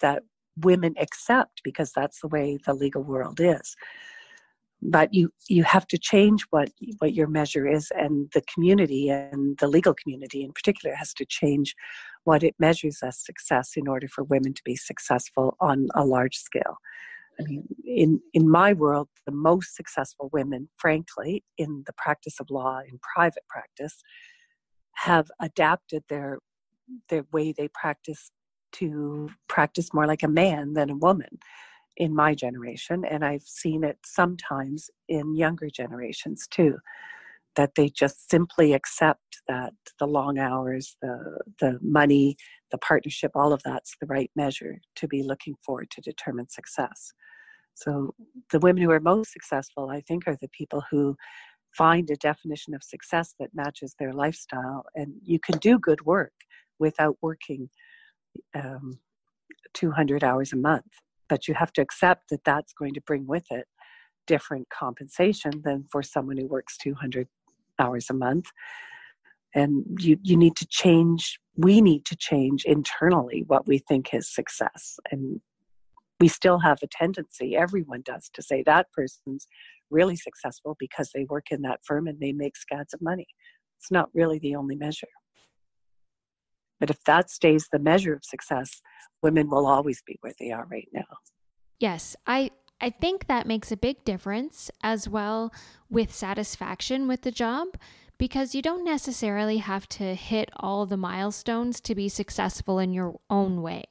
that 0.00 0.22
women 0.56 0.94
accept 1.00 1.60
because 1.64 1.92
that's 1.94 2.20
the 2.20 2.28
way 2.28 2.58
the 2.66 2.74
legal 2.74 3.02
world 3.02 3.40
is 3.40 3.76
but 4.82 5.12
you 5.12 5.30
you 5.48 5.62
have 5.62 5.86
to 5.86 5.98
change 5.98 6.42
what 6.50 6.70
what 6.98 7.14
your 7.14 7.26
measure 7.26 7.66
is 7.66 7.90
and 7.94 8.30
the 8.32 8.42
community 8.52 9.08
and 9.08 9.58
the 9.58 9.68
legal 9.68 9.94
community 9.94 10.42
in 10.42 10.52
particular 10.52 10.94
has 10.94 11.12
to 11.12 11.24
change 11.26 11.74
what 12.24 12.42
it 12.42 12.54
measures 12.58 12.98
as 13.02 13.18
success 13.18 13.72
in 13.76 13.88
order 13.88 14.08
for 14.08 14.24
women 14.24 14.54
to 14.54 14.62
be 14.64 14.76
successful 14.76 15.56
on 15.60 15.88
a 15.94 16.04
large 16.04 16.36
scale 16.36 16.78
i 17.40 17.44
mean 17.44 17.66
in 17.84 18.20
in 18.34 18.48
my 18.48 18.72
world 18.72 19.08
the 19.26 19.32
most 19.32 19.74
successful 19.74 20.28
women 20.32 20.68
frankly 20.76 21.42
in 21.58 21.82
the 21.86 21.92
practice 21.94 22.38
of 22.40 22.50
law 22.50 22.80
in 22.80 22.98
private 23.14 23.46
practice 23.48 24.02
have 24.94 25.30
adapted 25.40 26.02
their 26.08 26.38
their 27.08 27.24
way 27.32 27.52
they 27.52 27.68
practice 27.68 28.30
to 28.72 29.28
practice 29.48 29.92
more 29.92 30.06
like 30.06 30.22
a 30.22 30.28
man 30.28 30.74
than 30.74 30.90
a 30.90 30.96
woman 30.96 31.38
in 31.96 32.14
my 32.14 32.34
generation. 32.34 33.04
And 33.04 33.24
i've 33.24 33.42
seen 33.42 33.84
it 33.84 33.98
sometimes 34.04 34.90
in 35.08 35.36
younger 35.36 35.68
generations 35.70 36.46
too 36.50 36.76
that 37.56 37.74
they 37.74 37.88
just 37.88 38.30
simply 38.30 38.72
accept 38.72 39.42
that 39.48 39.72
the 39.98 40.06
long 40.06 40.38
hours 40.38 40.96
the 41.02 41.40
the 41.60 41.78
money 41.82 42.36
the 42.70 42.78
partnership 42.78 43.32
all 43.34 43.52
of 43.52 43.62
that's 43.64 43.94
the 44.00 44.06
right 44.06 44.30
measure 44.36 44.80
to 44.96 45.08
be 45.08 45.22
looking 45.22 45.54
for 45.64 45.84
to 45.84 46.00
determine 46.00 46.48
success 46.48 47.12
so 47.74 48.14
the 48.50 48.58
women 48.60 48.82
who 48.82 48.90
are 48.90 49.00
most 49.00 49.32
successful 49.32 49.90
i 49.90 50.00
think 50.00 50.24
are 50.26 50.36
the 50.40 50.48
people 50.48 50.82
who 50.90 51.16
find 51.76 52.10
a 52.10 52.16
definition 52.16 52.74
of 52.74 52.82
success 52.82 53.34
that 53.38 53.54
matches 53.54 53.94
their 53.98 54.12
lifestyle 54.12 54.84
and 54.94 55.12
you 55.22 55.38
can 55.38 55.58
do 55.58 55.78
good 55.78 56.04
work 56.04 56.32
without 56.78 57.16
working 57.22 57.68
um, 58.54 58.98
200 59.74 60.24
hours 60.24 60.52
a 60.52 60.56
month. 60.56 60.86
But 61.28 61.46
you 61.46 61.54
have 61.54 61.72
to 61.74 61.82
accept 61.82 62.30
that 62.30 62.44
that's 62.44 62.72
going 62.72 62.94
to 62.94 63.00
bring 63.02 63.26
with 63.26 63.46
it 63.50 63.66
different 64.26 64.68
compensation 64.70 65.62
than 65.64 65.84
for 65.90 66.02
someone 66.02 66.36
who 66.36 66.46
works 66.46 66.76
200 66.78 67.28
hours 67.80 68.06
a 68.10 68.14
month. 68.14 68.46
And 69.54 69.84
you, 69.98 70.16
you 70.22 70.36
need 70.36 70.54
to 70.56 70.66
change, 70.66 71.40
we 71.56 71.80
need 71.80 72.04
to 72.06 72.16
change 72.16 72.64
internally 72.64 73.42
what 73.48 73.66
we 73.66 73.78
think 73.78 74.14
is 74.14 74.32
success. 74.32 74.98
And 75.10 75.40
we 76.20 76.28
still 76.28 76.60
have 76.60 76.78
a 76.82 76.86
tendency, 76.86 77.56
everyone 77.56 78.02
does, 78.04 78.30
to 78.34 78.42
say 78.42 78.62
that 78.66 78.86
person's 78.92 79.46
really 79.90 80.16
successful 80.16 80.76
because 80.78 81.10
they 81.12 81.24
work 81.24 81.46
in 81.50 81.62
that 81.62 81.80
firm 81.84 82.06
and 82.06 82.20
they 82.20 82.32
make 82.32 82.56
scads 82.56 82.94
of 82.94 83.02
money. 83.02 83.26
It's 83.78 83.90
not 83.90 84.10
really 84.14 84.38
the 84.38 84.54
only 84.54 84.76
measure. 84.76 85.08
But 86.78 86.90
if 86.90 87.02
that 87.04 87.30
stays 87.30 87.68
the 87.72 87.78
measure 87.78 88.14
of 88.14 88.24
success, 88.24 88.80
women 89.22 89.50
will 89.50 89.66
always 89.66 90.02
be 90.06 90.18
where 90.20 90.34
they 90.38 90.50
are 90.50 90.66
right 90.70 90.88
now. 90.92 91.04
Yes, 91.78 92.14
I 92.26 92.50
I 92.80 92.90
think 92.90 93.26
that 93.26 93.46
makes 93.46 93.70
a 93.70 93.76
big 93.76 94.04
difference 94.04 94.70
as 94.82 95.08
well 95.08 95.52
with 95.90 96.14
satisfaction 96.14 97.06
with 97.06 97.22
the 97.22 97.30
job 97.30 97.76
because 98.16 98.54
you 98.54 98.62
don't 98.62 98.84
necessarily 98.84 99.58
have 99.58 99.88
to 99.88 100.14
hit 100.14 100.50
all 100.56 100.86
the 100.86 100.96
milestones 100.96 101.80
to 101.80 101.94
be 101.94 102.08
successful 102.08 102.78
in 102.78 102.92
your 102.92 103.18
own 103.28 103.62
way. 103.62 103.84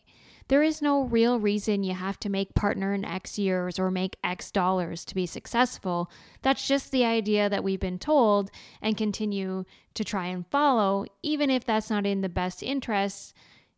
There 0.49 0.63
is 0.63 0.81
no 0.81 1.03
real 1.03 1.39
reason 1.39 1.83
you 1.83 1.93
have 1.93 2.19
to 2.21 2.29
make 2.29 2.55
partner 2.55 2.93
in 2.95 3.05
X 3.05 3.37
years 3.37 3.77
or 3.77 3.91
make 3.91 4.17
X 4.23 4.49
dollars 4.49 5.05
to 5.05 5.13
be 5.13 5.27
successful. 5.27 6.09
That's 6.41 6.67
just 6.67 6.91
the 6.91 7.05
idea 7.05 7.49
that 7.49 7.63
we've 7.63 7.79
been 7.79 7.99
told 7.99 8.49
and 8.81 8.97
continue 8.97 9.65
to 9.93 10.03
try 10.03 10.25
and 10.27 10.47
follow, 10.47 11.05
even 11.21 11.51
if 11.51 11.65
that's 11.65 11.91
not 11.91 12.07
in 12.07 12.21
the 12.21 12.29
best 12.29 12.63
interests 12.63 13.35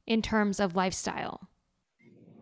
in 0.07 0.21
terms 0.21 0.61
of 0.61 0.75
lifestyle. 0.75 1.49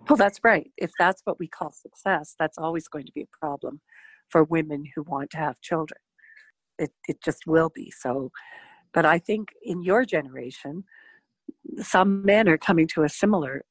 Well, 0.10 0.18
that's 0.18 0.40
right. 0.44 0.72
If 0.78 0.92
that's 0.98 1.22
what 1.26 1.40
we 1.40 1.48
call 1.48 1.72
success, 1.72 2.36
that's 2.40 2.58
always 2.58 2.88
going 2.88 3.06
to 3.06 3.12
be 3.14 3.22
a 3.22 3.38
problem 3.38 3.82
for 4.30 4.44
women 4.44 4.86
who 4.96 5.04
want 5.04 5.30
to 5.32 5.38
have 5.38 5.62
children. 5.62 6.00
It, 6.80 6.92
it 7.08 7.22
just 7.24 7.46
will 7.46 7.70
be. 7.74 7.92
So, 7.92 8.32
but 8.94 9.06
I 9.06 9.20
think 9.20 9.50
in 9.62 9.84
your 9.84 10.06
generation, 10.06 10.84
some 11.80 12.26
men 12.26 12.50
are 12.50 12.58
coming 12.58 12.88
to 12.88 13.04
a 13.04 13.10
similar 13.10 13.66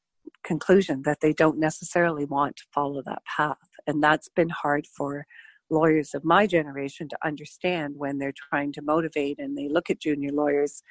conclusion 0.45 1.03
that 1.05 1.19
they 1.21 1.33
don't 1.33 1.59
necessarily 1.59 2.25
want 2.25 2.57
to 2.57 2.65
follow 2.73 3.03
that 3.05 3.23
path. 3.25 3.57
And 3.87 4.03
that's 4.03 4.29
been 4.29 4.51
hard 4.51 4.87
for 4.87 5.27
lawyers 5.71 6.15
of 6.15 6.25
my 6.25 6.47
generation 6.47 7.09
to 7.09 7.19
understand 7.25 7.95
when 7.97 8.19
they're 8.19 8.33
trying 8.51 8.73
to 8.75 8.83
motivate 8.83 9.39
and 9.39 9.57
they 9.57 9.69
look 9.69 9.91
at 9.91 10.01
junior 10.01 10.31
lawyers 10.33 10.83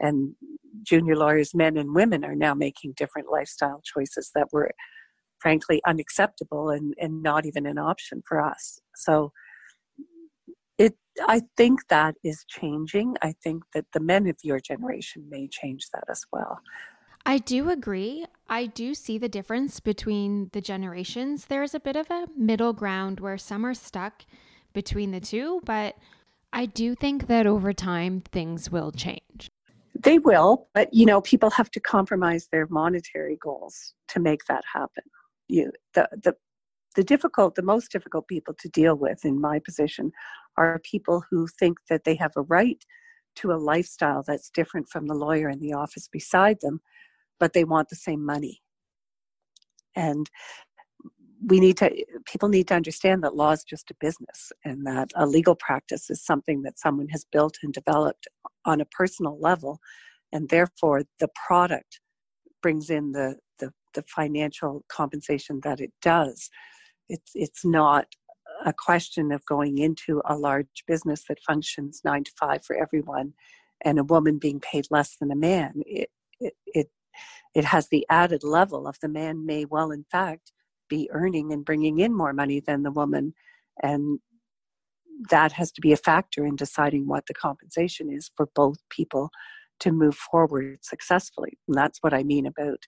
and 0.00 0.34
junior 0.82 1.16
lawyers 1.16 1.54
men 1.54 1.78
and 1.78 1.94
women 1.94 2.22
are 2.22 2.34
now 2.34 2.52
making 2.52 2.92
different 2.96 3.28
lifestyle 3.30 3.80
choices 3.82 4.30
that 4.34 4.48
were 4.52 4.70
frankly 5.38 5.80
unacceptable 5.86 6.70
and, 6.70 6.94
and 7.00 7.22
not 7.22 7.46
even 7.46 7.66
an 7.66 7.78
option 7.78 8.22
for 8.26 8.40
us 8.40 8.80
so 8.94 9.32
it 10.78 10.96
i 11.28 11.40
think 11.56 11.86
that 11.88 12.14
is 12.24 12.44
changing 12.48 13.14
i 13.22 13.34
think 13.42 13.62
that 13.74 13.86
the 13.92 14.00
men 14.00 14.26
of 14.26 14.36
your 14.42 14.60
generation 14.60 15.24
may 15.28 15.48
change 15.48 15.88
that 15.92 16.04
as 16.08 16.24
well 16.32 16.60
I 17.28 17.38
do 17.38 17.70
agree. 17.70 18.24
I 18.48 18.66
do 18.66 18.94
see 18.94 19.18
the 19.18 19.28
difference 19.28 19.80
between 19.80 20.48
the 20.52 20.60
generations. 20.60 21.46
There's 21.46 21.74
a 21.74 21.80
bit 21.80 21.96
of 21.96 22.08
a 22.08 22.28
middle 22.36 22.72
ground 22.72 23.18
where 23.18 23.36
some 23.36 23.66
are 23.66 23.74
stuck 23.74 24.24
between 24.72 25.10
the 25.10 25.18
two, 25.18 25.60
but 25.64 25.96
I 26.52 26.66
do 26.66 26.94
think 26.94 27.26
that 27.26 27.44
over 27.44 27.72
time 27.72 28.20
things 28.20 28.70
will 28.70 28.92
change. 28.92 29.50
They 29.94 30.18
will, 30.18 30.68
but 30.72 30.94
you 30.94 31.04
know, 31.04 31.20
people 31.20 31.50
have 31.50 31.70
to 31.72 31.80
compromise 31.80 32.48
their 32.52 32.68
monetary 32.68 33.36
goals 33.42 33.94
to 34.08 34.20
make 34.20 34.44
that 34.44 34.62
happen. 34.72 35.02
You 35.48 35.72
the 35.94 36.08
the 36.22 36.34
the 36.96 37.04
difficult, 37.04 37.56
the 37.56 37.62
most 37.62 37.92
difficult 37.92 38.26
people 38.26 38.54
to 38.58 38.70
deal 38.70 38.94
with 38.94 39.22
in 39.24 39.38
my 39.38 39.58
position 39.58 40.12
are 40.56 40.80
people 40.82 41.22
who 41.30 41.46
think 41.46 41.76
that 41.90 42.04
they 42.04 42.14
have 42.14 42.32
a 42.36 42.42
right 42.42 42.82
to 43.36 43.52
a 43.52 43.60
lifestyle 43.60 44.24
that's 44.26 44.48
different 44.48 44.88
from 44.88 45.06
the 45.06 45.14
lawyer 45.14 45.50
in 45.50 45.60
the 45.60 45.74
office 45.74 46.08
beside 46.10 46.56
them 46.62 46.80
but 47.38 47.52
they 47.52 47.64
want 47.64 47.88
the 47.88 47.96
same 47.96 48.24
money. 48.24 48.62
And 49.94 50.28
we 51.46 51.60
need 51.60 51.76
to 51.76 51.90
people 52.26 52.48
need 52.48 52.68
to 52.68 52.74
understand 52.74 53.22
that 53.22 53.36
law 53.36 53.52
is 53.52 53.62
just 53.62 53.90
a 53.90 53.96
business 54.00 54.52
and 54.64 54.86
that 54.86 55.10
a 55.14 55.26
legal 55.26 55.54
practice 55.54 56.08
is 56.08 56.24
something 56.24 56.62
that 56.62 56.78
someone 56.78 57.08
has 57.08 57.26
built 57.30 57.58
and 57.62 57.72
developed 57.74 58.26
on 58.64 58.80
a 58.80 58.86
personal 58.86 59.38
level 59.38 59.78
and 60.32 60.48
therefore 60.48 61.02
the 61.20 61.28
product 61.46 62.00
brings 62.62 62.88
in 62.88 63.12
the 63.12 63.36
the, 63.58 63.70
the 63.96 64.04
financial 64.04 64.84
compensation 64.88 65.60
that 65.64 65.80
it 65.80 65.92
does 66.00 66.48
it's 67.08 67.32
it's 67.34 67.64
not 67.64 68.06
a 68.64 68.72
question 68.72 69.32
of 69.32 69.44
going 69.44 69.78
into 69.78 70.22
a 70.24 70.36
large 70.36 70.84
business 70.86 71.24
that 71.28 71.38
functions 71.46 72.00
nine 72.04 72.22
to 72.22 72.32
five 72.38 72.64
for 72.64 72.76
everyone 72.76 73.32
and 73.84 73.98
a 73.98 74.04
woman 74.04 74.38
being 74.38 74.60
paid 74.60 74.86
less 74.90 75.16
than 75.20 75.30
a 75.30 75.36
man 75.36 75.72
it, 75.84 76.08
it, 76.40 76.54
it 76.66 76.88
it 77.54 77.64
has 77.64 77.88
the 77.88 78.06
added 78.10 78.44
level 78.44 78.86
of 78.86 78.98
the 79.00 79.08
man 79.08 79.46
may 79.46 79.64
well, 79.64 79.90
in 79.90 80.04
fact, 80.10 80.52
be 80.88 81.08
earning 81.10 81.52
and 81.52 81.64
bringing 81.64 81.98
in 81.98 82.14
more 82.14 82.32
money 82.32 82.60
than 82.60 82.82
the 82.82 82.90
woman. 82.90 83.34
And 83.82 84.20
that 85.30 85.52
has 85.52 85.72
to 85.72 85.80
be 85.80 85.92
a 85.92 85.96
factor 85.96 86.44
in 86.44 86.56
deciding 86.56 87.06
what 87.06 87.26
the 87.26 87.34
compensation 87.34 88.12
is 88.12 88.30
for 88.36 88.48
both 88.54 88.78
people 88.90 89.30
to 89.80 89.92
move 89.92 90.16
forward 90.16 90.78
successfully. 90.82 91.58
And 91.66 91.76
that's 91.76 92.02
what 92.02 92.14
I 92.14 92.22
mean 92.22 92.46
about 92.46 92.84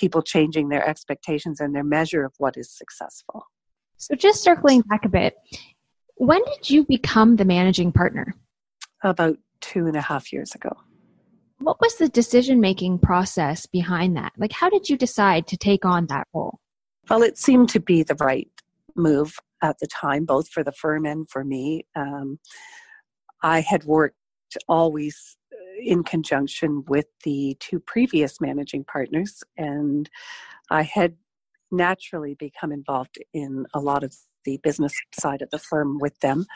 people 0.00 0.22
changing 0.22 0.70
their 0.70 0.86
expectations 0.88 1.60
and 1.60 1.74
their 1.74 1.84
measure 1.84 2.24
of 2.24 2.32
what 2.38 2.56
is 2.56 2.70
successful. 2.70 3.44
So, 3.98 4.14
just 4.14 4.42
circling 4.42 4.80
back 4.82 5.04
a 5.04 5.10
bit, 5.10 5.34
when 6.16 6.42
did 6.44 6.70
you 6.70 6.84
become 6.84 7.36
the 7.36 7.44
managing 7.44 7.92
partner? 7.92 8.34
About 9.04 9.36
two 9.60 9.86
and 9.86 9.96
a 9.96 10.00
half 10.00 10.32
years 10.32 10.54
ago. 10.54 10.74
What 11.58 11.80
was 11.80 11.96
the 11.96 12.08
decision 12.08 12.60
making 12.60 13.00
process 13.00 13.66
behind 13.66 14.16
that? 14.16 14.32
Like, 14.38 14.52
how 14.52 14.70
did 14.70 14.88
you 14.88 14.96
decide 14.96 15.46
to 15.48 15.58
take 15.58 15.84
on 15.84 16.06
that 16.06 16.26
role? 16.32 16.58
Well, 17.10 17.22
it 17.22 17.36
seemed 17.36 17.68
to 17.70 17.80
be 17.80 18.02
the 18.02 18.16
right 18.18 18.48
move 18.96 19.34
at 19.62 19.78
the 19.78 19.86
time, 19.86 20.24
both 20.24 20.48
for 20.48 20.64
the 20.64 20.72
firm 20.72 21.04
and 21.04 21.28
for 21.28 21.44
me. 21.44 21.84
Um, 21.94 22.38
I 23.42 23.60
had 23.60 23.84
worked 23.84 24.16
always 24.68 25.36
in 25.82 26.02
conjunction 26.04 26.84
with 26.86 27.06
the 27.24 27.56
two 27.60 27.80
previous 27.80 28.40
managing 28.40 28.84
partners, 28.84 29.42
and 29.56 30.08
I 30.70 30.82
had 30.82 31.16
naturally 31.70 32.34
become 32.34 32.72
involved 32.72 33.18
in 33.32 33.66
a 33.74 33.80
lot 33.80 34.02
of 34.02 34.14
the 34.44 34.58
business 34.62 34.94
side 35.18 35.42
of 35.42 35.50
the 35.50 35.58
firm 35.58 35.98
with 35.98 36.18
them. 36.20 36.46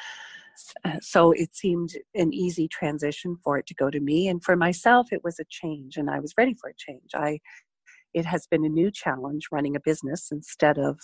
Uh, 0.85 0.99
so 1.01 1.33
it 1.33 1.55
seemed 1.55 1.95
an 2.15 2.33
easy 2.33 2.69
transition 2.69 3.37
for 3.43 3.59
it 3.59 3.67
to 3.67 3.75
go 3.75 3.91
to 3.91 4.01
me, 4.01 4.29
and 4.29 4.43
for 4.45 4.57
myself, 4.57 5.09
it 5.13 5.25
was 5.25 5.39
a 5.41 5.45
change, 5.49 5.97
and 5.97 6.09
I 6.09 6.21
was 6.21 6.35
ready 6.39 6.55
for 6.55 6.71
a 6.71 6.75
change. 6.77 7.11
I 7.15 7.41
it 8.13 8.25
has 8.25 8.47
been 8.47 8.65
a 8.65 8.69
new 8.69 8.93
challenge 8.93 9.49
running 9.51 9.75
a 9.75 9.81
business 9.81 10.29
instead 10.31 10.79
of 10.79 11.01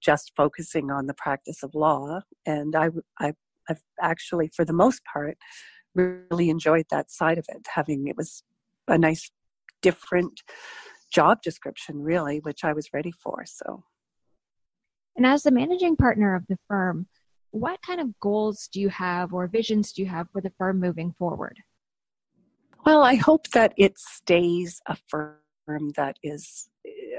just 0.00 0.32
focusing 0.36 0.90
on 0.90 1.06
the 1.06 1.14
practice 1.14 1.62
of 1.62 1.74
law, 1.74 2.20
and 2.46 2.74
I, 2.74 2.88
I 3.20 3.34
I've 3.68 3.82
actually, 4.00 4.50
for 4.54 4.64
the 4.64 4.72
most 4.72 5.02
part, 5.12 5.36
really 5.96 6.50
enjoyed 6.50 6.86
that 6.90 7.10
side 7.10 7.38
of 7.38 7.46
it. 7.48 7.66
Having 7.74 8.08
it 8.08 8.16
was 8.16 8.42
a 8.88 8.98
nice, 8.98 9.30
different 9.82 10.42
job 11.12 11.42
description, 11.42 12.02
really, 12.02 12.38
which 12.40 12.64
I 12.64 12.72
was 12.72 12.92
ready 12.92 13.12
for. 13.12 13.44
So, 13.46 13.84
and 15.16 15.26
as 15.26 15.42
the 15.42 15.50
managing 15.50 15.96
partner 15.96 16.34
of 16.34 16.44
the 16.48 16.58
firm, 16.68 17.06
what 17.50 17.80
kind 17.82 18.00
of 18.00 18.18
goals 18.20 18.68
do 18.72 18.80
you 18.80 18.90
have 18.90 19.32
or 19.32 19.46
visions 19.46 19.92
do 19.92 20.02
you 20.02 20.08
have 20.08 20.28
for 20.30 20.40
the 20.40 20.52
firm 20.58 20.78
moving 20.78 21.14
forward? 21.18 21.56
Well, 22.84 23.02
I 23.02 23.14
hope 23.14 23.48
that 23.48 23.72
it 23.76 23.98
stays 23.98 24.80
a 24.86 24.96
firm 25.08 25.38
that 25.96 26.18
is 26.22 26.68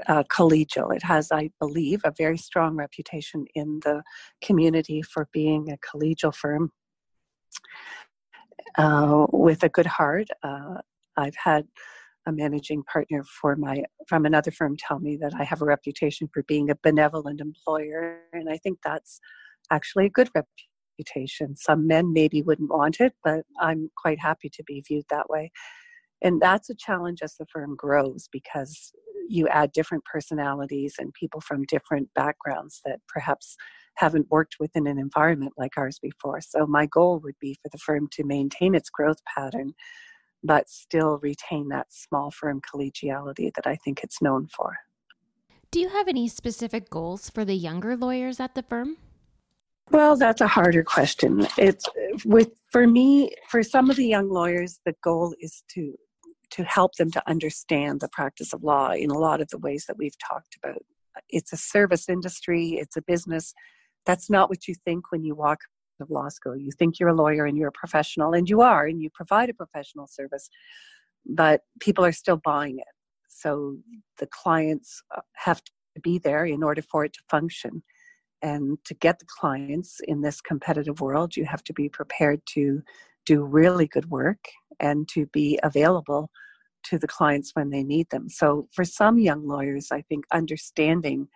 uh, 0.06 0.22
collegial. 0.30 0.94
It 0.94 1.02
has, 1.02 1.30
I 1.32 1.50
believe, 1.60 2.00
a 2.04 2.12
very 2.16 2.38
strong 2.38 2.76
reputation 2.76 3.46
in 3.54 3.80
the 3.84 4.02
community 4.42 5.02
for 5.02 5.28
being 5.32 5.70
a 5.70 5.76
collegial 5.78 6.34
firm 6.34 6.70
uh, 8.76 9.26
with 9.32 9.62
a 9.62 9.68
good 9.68 9.86
heart. 9.86 10.28
Uh, 10.42 10.76
I've 11.16 11.36
had 11.36 11.66
a 12.26 12.32
managing 12.32 12.82
partner 12.84 13.24
for 13.40 13.56
my 13.56 13.84
from 14.06 14.26
another 14.26 14.50
firm 14.50 14.76
tell 14.76 14.98
me 14.98 15.16
that 15.16 15.32
I 15.34 15.44
have 15.44 15.62
a 15.62 15.66
reputation 15.66 16.28
for 16.32 16.42
being 16.44 16.70
a 16.70 16.78
benevolent 16.82 17.40
employer, 17.40 18.20
and 18.32 18.50
I 18.50 18.58
think 18.58 18.78
that's 18.84 19.20
actually 19.70 20.06
a 20.06 20.10
good 20.10 20.30
reputation. 20.34 21.56
Some 21.56 21.86
men 21.86 22.12
maybe 22.12 22.42
wouldn't 22.42 22.70
want 22.70 23.00
it, 23.00 23.14
but 23.24 23.44
I'm 23.60 23.90
quite 23.96 24.20
happy 24.20 24.50
to 24.50 24.62
be 24.64 24.82
viewed 24.86 25.04
that 25.10 25.30
way. 25.30 25.50
And 26.22 26.40
that's 26.40 26.68
a 26.68 26.74
challenge 26.74 27.20
as 27.22 27.36
the 27.36 27.46
firm 27.46 27.76
grows 27.76 28.28
because 28.32 28.92
you 29.28 29.46
add 29.48 29.72
different 29.72 30.04
personalities 30.04 30.94
and 30.98 31.12
people 31.12 31.40
from 31.40 31.64
different 31.64 32.08
backgrounds 32.14 32.80
that 32.84 33.00
perhaps 33.08 33.56
haven't 33.98 34.30
worked 34.30 34.56
within 34.60 34.86
an 34.86 34.98
environment 34.98 35.52
like 35.56 35.76
ours 35.76 35.98
before. 36.00 36.40
So, 36.40 36.66
my 36.66 36.86
goal 36.86 37.20
would 37.20 37.38
be 37.40 37.54
for 37.62 37.68
the 37.70 37.78
firm 37.78 38.08
to 38.12 38.24
maintain 38.24 38.74
its 38.74 38.90
growth 38.90 39.18
pattern, 39.24 39.74
but 40.42 40.68
still 40.68 41.18
retain 41.18 41.68
that 41.68 41.88
small 41.90 42.30
firm 42.30 42.60
collegiality 42.60 43.52
that 43.54 43.66
I 43.66 43.76
think 43.76 44.00
it's 44.02 44.22
known 44.22 44.48
for. 44.48 44.76
Do 45.70 45.80
you 45.80 45.88
have 45.88 46.08
any 46.08 46.28
specific 46.28 46.88
goals 46.88 47.28
for 47.28 47.44
the 47.44 47.54
younger 47.54 47.96
lawyers 47.96 48.40
at 48.40 48.54
the 48.54 48.62
firm? 48.62 48.96
Well, 49.90 50.16
that's 50.16 50.40
a 50.40 50.46
harder 50.46 50.82
question. 50.84 51.46
It's 51.56 51.86
with 52.24 52.50
for 52.70 52.86
me, 52.86 53.32
for 53.48 53.62
some 53.62 53.90
of 53.90 53.96
the 53.96 54.06
young 54.06 54.28
lawyers, 54.28 54.80
the 54.84 54.94
goal 55.02 55.34
is 55.40 55.62
to 55.74 55.94
to 56.50 56.64
help 56.64 56.94
them 56.94 57.10
to 57.10 57.22
understand 57.28 58.00
the 58.00 58.08
practice 58.08 58.52
of 58.52 58.62
law 58.62 58.92
in 58.92 59.10
a 59.10 59.18
lot 59.18 59.40
of 59.40 59.48
the 59.48 59.58
ways 59.58 59.84
that 59.86 59.98
we've 59.98 60.16
talked 60.18 60.56
about. 60.62 60.82
It's 61.28 61.52
a 61.52 61.56
service 61.56 62.08
industry, 62.08 62.78
it's 62.80 62.96
a 62.96 63.02
business. 63.02 63.52
That's 64.06 64.30
not 64.30 64.48
what 64.48 64.66
you 64.68 64.74
think 64.84 65.12
when 65.12 65.24
you 65.24 65.34
walk 65.34 65.58
out 66.00 66.04
of 66.04 66.10
law 66.10 66.28
school. 66.28 66.56
You 66.56 66.70
think 66.78 66.98
you're 66.98 67.10
a 67.10 67.14
lawyer 67.14 67.44
and 67.44 67.56
you're 67.56 67.68
a 67.68 67.72
professional, 67.72 68.32
and 68.32 68.48
you 68.48 68.60
are, 68.60 68.86
and 68.86 69.00
you 69.00 69.10
provide 69.12 69.50
a 69.50 69.54
professional 69.54 70.06
service, 70.06 70.48
but 71.26 71.62
people 71.80 72.04
are 72.04 72.12
still 72.12 72.40
buying 72.44 72.78
it. 72.78 72.94
So 73.28 73.76
the 74.18 74.26
clients 74.26 75.02
uh, 75.16 75.20
have 75.34 75.62
to 75.62 75.72
be 76.02 76.18
there 76.18 76.44
in 76.44 76.62
order 76.62 76.82
for 76.82 77.04
it 77.04 77.12
to 77.14 77.20
function. 77.30 77.82
And 78.40 78.78
to 78.84 78.94
get 78.94 79.18
the 79.18 79.26
clients 79.26 80.00
in 80.06 80.20
this 80.20 80.40
competitive 80.40 81.00
world, 81.00 81.36
you 81.36 81.44
have 81.44 81.64
to 81.64 81.72
be 81.72 81.88
prepared 81.88 82.40
to 82.54 82.82
do 83.26 83.44
really 83.44 83.86
good 83.86 84.10
work 84.10 84.38
and 84.80 85.08
to 85.08 85.26
be 85.26 85.58
available 85.62 86.30
to 86.84 86.98
the 86.98 87.08
clients 87.08 87.50
when 87.54 87.70
they 87.70 87.82
need 87.82 88.08
them. 88.10 88.28
So, 88.28 88.68
for 88.72 88.84
some 88.84 89.18
young 89.18 89.46
lawyers, 89.46 89.88
I 89.90 90.02
think 90.02 90.24
understanding 90.32 91.28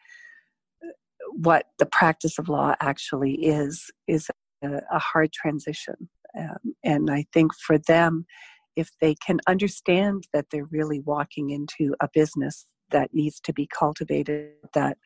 what 1.35 1.66
the 1.79 1.87
practice 1.87 2.38
of 2.38 2.49
law 2.49 2.75
actually 2.81 3.35
is 3.35 3.90
is 4.07 4.29
a, 4.62 4.81
a 4.90 4.99
hard 4.99 5.33
transition. 5.33 6.09
Um, 6.38 6.75
and 6.85 7.11
I 7.11 7.27
think 7.33 7.53
for 7.55 7.79
them, 7.79 8.25
if 8.77 8.90
they 9.01 9.14
can 9.14 9.40
understand 9.47 10.25
that 10.33 10.47
they're 10.51 10.68
really 10.71 11.01
walking 11.01 11.51
into 11.51 11.95
a 12.01 12.09
business 12.12 12.66
that 12.90 13.11
needs 13.12 13.40
to 13.40 13.53
be 13.53 13.66
cultivated, 13.66 14.53
that 14.75 14.97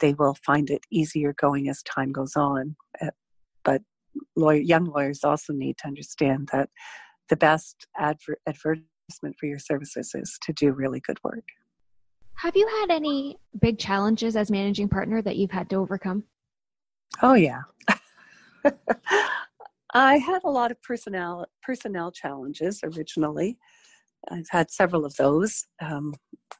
they 0.00 0.14
will 0.14 0.36
find 0.46 0.70
it 0.70 0.84
easier 0.90 1.34
going 1.38 1.68
as 1.68 1.82
time 1.82 2.12
goes 2.12 2.34
on. 2.36 2.76
Uh, 3.00 3.10
but 3.64 3.82
lawyer, 4.36 4.60
young 4.60 4.86
lawyers 4.86 5.20
also 5.24 5.52
need 5.52 5.76
to 5.78 5.86
understand 5.86 6.48
that 6.52 6.70
the 7.28 7.36
best 7.36 7.86
adver- 7.98 8.40
advertisement 8.46 9.36
for 9.38 9.46
your 9.46 9.58
services 9.58 10.12
is 10.14 10.38
to 10.42 10.52
do 10.52 10.72
really 10.72 11.00
good 11.00 11.18
work. 11.22 11.44
Have 12.42 12.56
you 12.56 12.66
had 12.80 12.90
any 12.90 13.36
big 13.60 13.78
challenges 13.78 14.34
as 14.34 14.50
managing 14.50 14.88
partner 14.88 15.20
that 15.20 15.36
you've 15.36 15.50
had 15.50 15.68
to 15.68 15.76
overcome? 15.76 16.24
Oh 17.20 17.34
yeah. 17.34 17.60
I 19.92 20.16
had 20.16 20.42
a 20.44 20.50
lot 20.50 20.70
of 20.70 20.80
personnel 20.80 21.44
personnel 21.62 22.10
challenges 22.10 22.80
originally. 22.82 23.58
I've 24.30 24.48
had 24.48 24.70
several 24.70 25.04
of 25.04 25.14
those. 25.16 25.66
Um, 25.82 26.14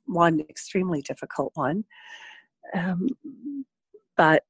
one 0.04 0.40
extremely 0.50 1.00
difficult 1.00 1.52
one, 1.54 1.84
um, 2.74 3.08
but 4.18 4.42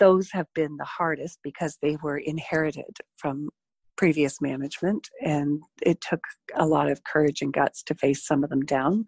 those 0.00 0.32
have 0.32 0.48
been 0.56 0.76
the 0.76 0.84
hardest 0.84 1.38
because 1.44 1.78
they 1.82 1.96
were 2.02 2.18
inherited 2.18 2.98
from 3.16 3.48
previous 3.96 4.40
management 4.40 5.08
and 5.24 5.62
it 5.82 6.00
took 6.00 6.20
a 6.56 6.66
lot 6.66 6.88
of 6.90 7.04
courage 7.04 7.42
and 7.42 7.52
guts 7.52 7.82
to 7.84 7.94
face 7.94 8.26
some 8.26 8.42
of 8.42 8.50
them 8.50 8.64
down 8.64 9.04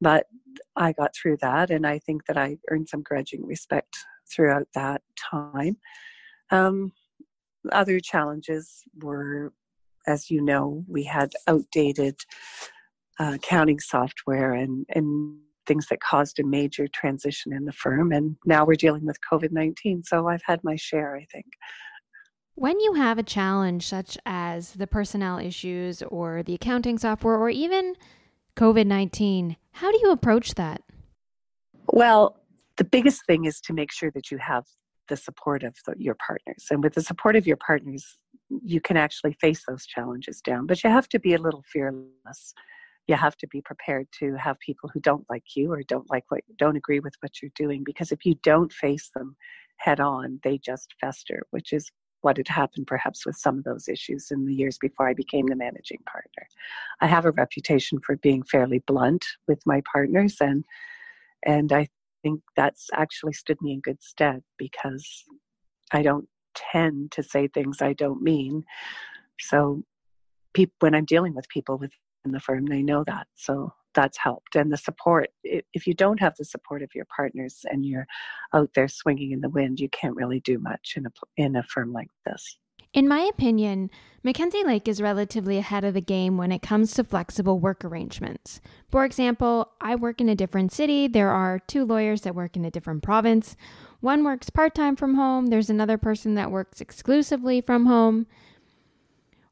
but 0.00 0.26
i 0.76 0.92
got 0.92 1.14
through 1.14 1.36
that 1.40 1.70
and 1.70 1.86
i 1.86 1.98
think 1.98 2.24
that 2.26 2.36
i 2.36 2.56
earned 2.70 2.88
some 2.88 3.02
grudging 3.02 3.44
respect 3.46 3.96
throughout 4.30 4.66
that 4.74 5.02
time 5.18 5.76
um, 6.50 6.92
other 7.72 8.00
challenges 8.00 8.82
were 9.02 9.52
as 10.06 10.30
you 10.30 10.42
know 10.42 10.84
we 10.88 11.04
had 11.04 11.32
outdated 11.46 12.16
uh, 13.18 13.32
accounting 13.34 13.80
software 13.80 14.52
and 14.52 14.86
and 14.90 15.38
things 15.70 15.86
that 15.86 16.00
caused 16.00 16.40
a 16.40 16.44
major 16.44 16.88
transition 16.88 17.52
in 17.52 17.64
the 17.64 17.72
firm. 17.72 18.10
And 18.10 18.36
now 18.44 18.64
we're 18.64 18.74
dealing 18.74 19.06
with 19.06 19.18
COVID 19.30 19.52
19. 19.52 20.02
So 20.02 20.26
I've 20.26 20.42
had 20.44 20.64
my 20.64 20.74
share, 20.74 21.16
I 21.16 21.26
think. 21.30 21.46
When 22.56 22.80
you 22.80 22.94
have 22.94 23.18
a 23.18 23.22
challenge 23.22 23.86
such 23.86 24.18
as 24.26 24.72
the 24.72 24.88
personnel 24.88 25.38
issues 25.38 26.02
or 26.02 26.42
the 26.42 26.54
accounting 26.54 26.98
software 26.98 27.36
or 27.36 27.50
even 27.50 27.94
COVID 28.56 28.86
19, 28.86 29.56
how 29.72 29.90
do 29.90 29.98
you 30.02 30.10
approach 30.10 30.54
that? 30.54 30.82
Well, 31.86 32.36
the 32.76 32.84
biggest 32.84 33.26
thing 33.26 33.44
is 33.44 33.60
to 33.62 33.72
make 33.72 33.92
sure 33.92 34.10
that 34.12 34.30
you 34.30 34.38
have 34.38 34.64
the 35.08 35.16
support 35.16 35.62
of 35.62 35.74
the, 35.86 35.94
your 35.98 36.14
partners. 36.14 36.66
And 36.70 36.82
with 36.82 36.94
the 36.94 37.02
support 37.02 37.36
of 37.36 37.46
your 37.46 37.56
partners, 37.56 38.18
you 38.62 38.80
can 38.80 38.96
actually 38.96 39.32
face 39.40 39.64
those 39.66 39.86
challenges 39.86 40.40
down. 40.40 40.66
But 40.66 40.84
you 40.84 40.90
have 40.90 41.08
to 41.10 41.18
be 41.18 41.34
a 41.34 41.38
little 41.38 41.64
fearless 41.72 42.54
you 43.10 43.16
have 43.16 43.36
to 43.36 43.48
be 43.48 43.60
prepared 43.60 44.06
to 44.20 44.34
have 44.34 44.56
people 44.60 44.88
who 44.94 45.00
don't 45.00 45.24
like 45.28 45.56
you 45.56 45.72
or 45.72 45.82
don't 45.82 46.08
like 46.10 46.24
what 46.28 46.42
don't 46.56 46.76
agree 46.76 47.00
with 47.00 47.14
what 47.20 47.42
you're 47.42 47.50
doing 47.56 47.82
because 47.84 48.12
if 48.12 48.24
you 48.24 48.36
don't 48.44 48.72
face 48.72 49.10
them 49.16 49.36
head 49.78 49.98
on 49.98 50.38
they 50.44 50.56
just 50.58 50.94
fester 51.00 51.42
which 51.50 51.72
is 51.72 51.90
what 52.22 52.36
had 52.36 52.48
happened 52.48 52.86
perhaps 52.86 53.24
with 53.24 53.36
some 53.36 53.58
of 53.58 53.64
those 53.64 53.88
issues 53.88 54.30
in 54.30 54.46
the 54.46 54.54
years 54.54 54.78
before 54.78 55.08
I 55.08 55.14
became 55.14 55.46
the 55.46 55.56
managing 55.56 56.02
partner. 56.06 56.46
I 57.00 57.06
have 57.06 57.24
a 57.24 57.30
reputation 57.30 57.98
for 58.00 58.16
being 58.16 58.42
fairly 58.42 58.82
blunt 58.86 59.24
with 59.48 59.60
my 59.66 59.82
partners 59.90 60.36
and 60.40 60.64
and 61.44 61.72
I 61.72 61.88
think 62.22 62.42
that's 62.54 62.88
actually 62.92 63.32
stood 63.32 63.62
me 63.62 63.72
in 63.72 63.80
good 63.80 64.02
stead 64.02 64.42
because 64.58 65.24
I 65.90 66.02
don't 66.02 66.28
tend 66.54 67.12
to 67.12 67.22
say 67.22 67.48
things 67.48 67.80
I 67.80 67.94
don't 67.94 68.22
mean. 68.22 68.64
So 69.38 69.84
when 70.80 70.94
I'm 70.94 71.04
dealing 71.04 71.34
with 71.34 71.48
people 71.48 71.78
within 71.78 72.32
the 72.32 72.40
firm. 72.40 72.66
They 72.66 72.82
know 72.82 73.04
that. 73.04 73.26
So 73.34 73.72
that's 73.94 74.18
helped. 74.18 74.56
And 74.56 74.72
the 74.72 74.76
support, 74.76 75.30
if 75.44 75.86
you 75.86 75.94
don't 75.94 76.20
have 76.20 76.36
the 76.36 76.44
support 76.44 76.82
of 76.82 76.94
your 76.94 77.06
partners 77.06 77.64
and 77.70 77.84
you're 77.84 78.06
out 78.52 78.70
there 78.74 78.88
swinging 78.88 79.32
in 79.32 79.40
the 79.40 79.48
wind, 79.48 79.80
you 79.80 79.88
can't 79.88 80.16
really 80.16 80.40
do 80.40 80.58
much 80.58 80.94
in 80.96 81.06
a, 81.06 81.10
in 81.36 81.56
a 81.56 81.62
firm 81.62 81.92
like 81.92 82.10
this. 82.26 82.56
In 82.92 83.06
my 83.06 83.20
opinion, 83.20 83.88
McKenzie 84.24 84.64
Lake 84.64 84.88
is 84.88 85.00
relatively 85.00 85.58
ahead 85.58 85.84
of 85.84 85.94
the 85.94 86.00
game 86.00 86.36
when 86.36 86.50
it 86.50 86.60
comes 86.60 86.92
to 86.94 87.04
flexible 87.04 87.60
work 87.60 87.84
arrangements. 87.84 88.60
For 88.90 89.04
example, 89.04 89.70
I 89.80 89.94
work 89.94 90.20
in 90.20 90.28
a 90.28 90.34
different 90.34 90.72
city. 90.72 91.06
There 91.06 91.30
are 91.30 91.60
two 91.60 91.84
lawyers 91.84 92.22
that 92.22 92.34
work 92.34 92.56
in 92.56 92.64
a 92.64 92.70
different 92.70 93.04
province. 93.04 93.56
One 94.00 94.24
works 94.24 94.50
part 94.50 94.74
time 94.74 94.96
from 94.96 95.14
home, 95.14 95.46
there's 95.46 95.70
another 95.70 95.98
person 95.98 96.34
that 96.34 96.50
works 96.50 96.80
exclusively 96.80 97.60
from 97.60 97.86
home. 97.86 98.26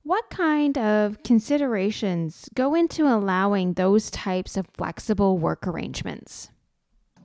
What 0.09 0.31
kind 0.31 0.79
of 0.79 1.23
considerations 1.23 2.49
go 2.55 2.75
into 2.75 3.07
allowing 3.07 3.75
those 3.75 4.11
types 4.11 4.57
of 4.57 4.67
flexible 4.73 5.37
work 5.37 5.67
arrangements? 5.67 6.49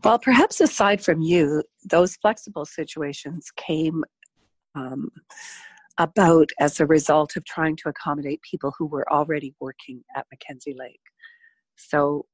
Well, 0.03 0.19
perhaps 0.19 0.59
aside 0.59 1.01
from 1.01 1.21
you, 1.21 1.63
those 1.89 2.17
flexible 2.17 2.65
situations 2.65 3.51
came 3.55 4.03
um, 4.75 5.11
about 5.97 6.49
as 6.59 6.81
a 6.81 6.85
result 6.85 7.37
of 7.37 7.45
trying 7.45 7.77
to 7.77 7.87
accommodate 7.87 8.41
people 8.41 8.73
who 8.77 8.87
were 8.87 9.09
already 9.09 9.55
working 9.61 10.03
at 10.17 10.25
McKenzie 10.27 10.77
Lake. 10.77 10.99
So 11.77 12.25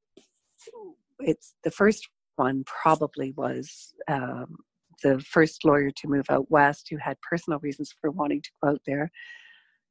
it's 1.20 1.54
the 1.64 1.70
first 1.70 2.10
one 2.38 2.64
probably 2.66 3.34
was 3.38 3.94
um, 4.08 4.58
the 5.04 5.20
first 5.20 5.64
lawyer 5.64 5.92
to 5.92 6.08
move 6.08 6.26
out 6.32 6.50
west 6.50 6.88
who 6.90 6.98
had 6.98 7.22
personal 7.22 7.60
reasons 7.60 7.94
for 8.02 8.10
wanting 8.10 8.42
to 8.42 8.50
go 8.64 8.70
out 8.72 8.82
there. 8.88 9.12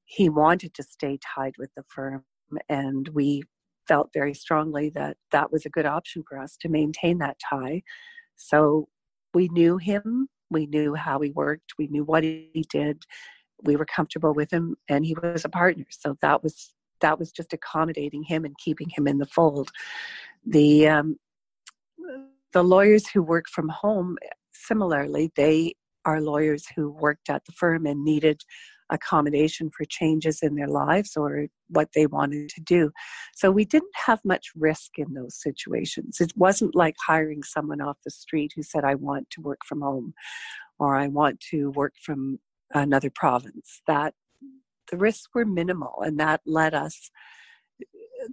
He 0.09 0.29
wanted 0.29 0.75
to 0.75 0.83
stay 0.83 1.18
tied 1.35 1.55
with 1.59 1.71
the 1.77 1.85
firm, 1.88 2.25
and 2.68 3.09
we 3.09 3.42
felt 3.87 4.11
very 4.12 4.35
strongly 4.35 4.90
that 4.90 5.16
that 5.33 5.53
was 5.53 5.64
a 5.64 5.71
good 5.71 5.87
option 5.87 6.23
for 6.29 6.38
us 6.38 6.57
to 6.61 6.68
maintain 6.68 7.18
that 7.18 7.37
tie. 7.49 7.83
So 8.37 8.88
we 9.35 9.49
knew 9.49 9.77
him, 9.77 10.29
we 10.51 10.66
knew 10.66 10.94
how 10.94 11.21
he 11.21 11.31
worked, 11.31 11.75
we 11.79 11.88
knew 11.88 12.05
what 12.05 12.23
he 12.23 12.64
did, 12.71 13.05
we 13.62 13.77
were 13.77 13.87
comfortable 13.87 14.33
with 14.33 14.53
him 14.53 14.77
and 14.88 15.05
he 15.05 15.16
was 15.23 15.44
a 15.44 15.49
partner 15.49 15.85
so 15.90 16.16
that 16.23 16.42
was 16.42 16.75
that 17.01 17.18
was 17.18 17.31
just 17.31 17.53
accommodating 17.53 18.23
him 18.23 18.44
and 18.44 18.57
keeping 18.59 18.88
him 18.88 19.07
in 19.07 19.18
the 19.18 19.27
fold 19.27 19.71
the 20.47 20.88
um, 20.88 21.16
the 22.53 22.62
lawyers 22.62 23.07
who 23.09 23.23
work 23.23 23.47
from 23.49 23.68
home 23.68 24.16
similarly 24.53 25.31
they 25.37 25.75
are 26.05 26.21
lawyers 26.21 26.66
who 26.75 26.90
worked 26.90 27.29
at 27.29 27.44
the 27.44 27.53
firm 27.53 27.87
and 27.87 28.05
needed 28.05 28.40
accommodation 28.90 29.70
for 29.77 29.85
changes 29.85 30.40
in 30.42 30.55
their 30.55 30.68
lives 30.68 31.16
or 31.16 31.46
what 31.68 31.90
they 31.94 32.07
wanted 32.07 32.48
to 32.51 32.61
do. 32.61 32.90
So 33.35 33.51
we 33.51 33.64
didn't 33.64 33.94
have 34.07 34.20
much 34.24 34.48
risk 34.57 34.98
in 34.98 35.14
those 35.14 35.40
situations. 35.40 36.20
It 36.20 36.33
wasn't 36.37 36.74
like 36.74 36.96
hiring 37.07 37.42
someone 37.42 37.81
off 37.81 37.98
the 38.05 38.11
street 38.11 38.53
who 38.55 38.62
said, 38.62 38.85
I 38.85 38.94
want 38.94 39.29
to 39.31 39.40
work 39.40 39.61
from 39.66 39.83
home 39.83 40.14
or 40.79 40.96
I 40.96 41.09
want 41.09 41.40
to 41.51 41.70
work 41.70 41.94
from 42.03 42.38
another 42.74 43.11
province 43.11 43.83
that 43.87 44.14
the 44.90 44.96
risks 44.96 45.29
were 45.35 45.44
minimal 45.44 46.03
and 46.03 46.18
that 46.18 46.40
let 46.46 46.74
us 46.74 47.11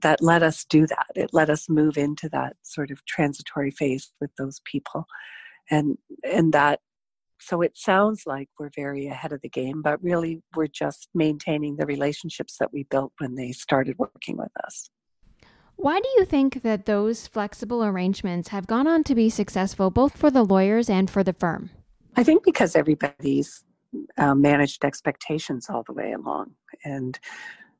that 0.01 0.21
let 0.21 0.41
us 0.41 0.65
do 0.65 0.87
that 0.87 1.05
it 1.15 1.29
let 1.31 1.49
us 1.49 1.69
move 1.69 1.97
into 1.97 2.27
that 2.29 2.55
sort 2.63 2.91
of 2.91 3.05
transitory 3.05 3.71
phase 3.71 4.11
with 4.19 4.31
those 4.37 4.59
people 4.65 5.05
and 5.69 5.97
and 6.23 6.53
that 6.53 6.79
so 7.39 7.62
it 7.62 7.78
sounds 7.78 8.24
like 8.26 8.50
we're 8.60 8.71
very 8.76 9.08
ahead 9.08 9.32
of 9.32 9.41
the 9.41 9.50
game 9.50 9.82
but 9.82 10.02
really 10.04 10.41
we're 10.56 10.67
just 10.67 11.10
maintaining 11.13 11.76
the 11.76 11.86
relationships 11.86 12.58
that 12.58 12.71
we 12.74 12.84
built 12.84 13.12
when 13.19 13.36
they 13.36 13.52
started 13.52 13.98
working 13.98 14.38
with 14.38 14.52
us 14.63 14.89
why 15.78 16.00
do 16.00 16.08
you 16.17 16.24
think 16.24 16.63
that 16.63 16.86
those 16.86 17.28
flexible 17.28 17.84
arrangements 17.84 18.48
have 18.48 18.65
gone 18.65 18.88
on 18.88 19.04
to 19.04 19.13
be 19.13 19.30
successful 19.30 19.89
both 19.89 20.17
for 20.17 20.32
the 20.32 20.43
lawyers 20.43 20.89
and 20.89 21.10
for 21.10 21.24
the 21.24 21.34
firm 21.34 21.69
i 22.15 22.24
think 22.24 22.43
because 22.43 22.76
everybody's 22.76 23.63
uh, 24.17 24.36
managed 24.36 24.84
expectations 24.84 25.67
all 25.69 25.84
the 25.84 25.93
way 25.93 26.12
along. 26.13 26.52
And 26.84 27.19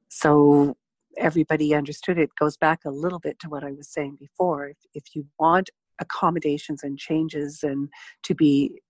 so 0.10 0.76
everybody 1.18 1.74
understood 1.74 2.18
it 2.18 2.30
goes 2.39 2.58
back 2.58 2.82
a 2.86 2.91
little 2.91 3.20
bit 3.20 3.39
to 3.39 3.50
what 3.50 3.63
I 3.63 3.72
was 3.72 3.89
saying 3.89 4.18
before. 4.20 4.70
If, 4.70 4.78
if 4.94 5.15
you 5.15 5.26
want 5.39 5.70
accommodations 6.00 6.84
and 6.84 6.98
changes 6.98 7.63
and 7.63 7.89
to 8.24 8.36
be, 8.36 8.82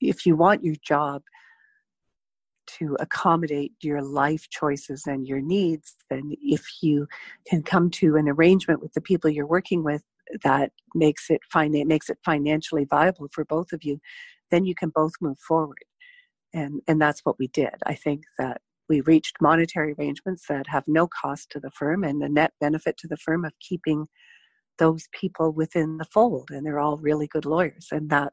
if 0.00 0.26
you 0.26 0.36
want 0.36 0.64
your 0.64 0.76
job 0.82 1.22
to 2.78 2.96
accommodate 3.00 3.72
your 3.80 4.02
life 4.02 4.48
choices 4.50 5.04
and 5.06 5.26
your 5.26 5.40
needs, 5.40 5.94
then 6.10 6.32
if 6.42 6.64
you 6.82 7.06
can 7.48 7.62
come 7.62 7.90
to 7.90 8.16
an 8.16 8.28
arrangement 8.28 8.82
with 8.82 8.92
the 8.92 9.00
people 9.00 9.30
you're 9.30 9.46
working 9.46 9.84
with 9.84 10.02
that 10.42 10.72
makes 10.94 11.30
it 11.30 11.40
fin- 11.52 11.86
makes 11.86 12.10
it 12.10 12.18
financially 12.24 12.84
viable 12.84 13.28
for 13.32 13.44
both 13.44 13.72
of 13.72 13.84
you, 13.84 14.00
then 14.50 14.64
you 14.64 14.74
can 14.74 14.90
both 14.90 15.12
move 15.20 15.38
forward. 15.38 15.78
And 16.52 16.80
and 16.88 17.00
that's 17.00 17.20
what 17.24 17.38
we 17.38 17.48
did. 17.48 17.74
I 17.84 17.94
think 17.94 18.24
that 18.38 18.60
we 18.88 19.00
reached 19.02 19.36
monetary 19.40 19.94
arrangements 19.98 20.46
that 20.48 20.66
have 20.68 20.84
no 20.86 21.08
cost 21.08 21.50
to 21.50 21.60
the 21.60 21.70
firm 21.70 22.04
and 22.04 22.22
a 22.22 22.28
net 22.28 22.52
benefit 22.60 22.96
to 22.98 23.08
the 23.08 23.16
firm 23.16 23.44
of 23.44 23.52
keeping 23.60 24.06
those 24.78 25.08
people 25.12 25.52
within 25.52 25.96
the 25.98 26.04
fold 26.04 26.50
and 26.50 26.64
they're 26.64 26.78
all 26.78 26.98
really 26.98 27.26
good 27.26 27.46
lawyers 27.46 27.88
and 27.90 28.10
that 28.10 28.32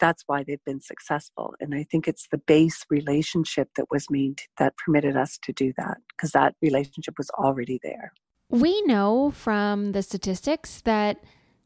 that's 0.00 0.24
why 0.26 0.42
they've 0.42 0.64
been 0.64 0.80
successful. 0.80 1.54
And 1.60 1.74
i 1.74 1.84
think 1.90 2.08
it's 2.08 2.26
the 2.30 2.38
base 2.38 2.84
relationship 2.90 3.68
that 3.76 3.86
was 3.90 4.06
made 4.10 4.40
that 4.58 4.76
permitted 4.76 5.16
us 5.16 5.38
to 5.42 5.52
do 5.52 5.72
that 5.76 5.98
because 6.08 6.32
that 6.32 6.54
relationship 6.62 7.14
was 7.18 7.30
already 7.30 7.78
there. 7.82 8.12
We 8.50 8.82
know 8.82 9.30
from 9.30 9.92
the 9.92 10.02
statistics 10.02 10.80
that 10.82 11.22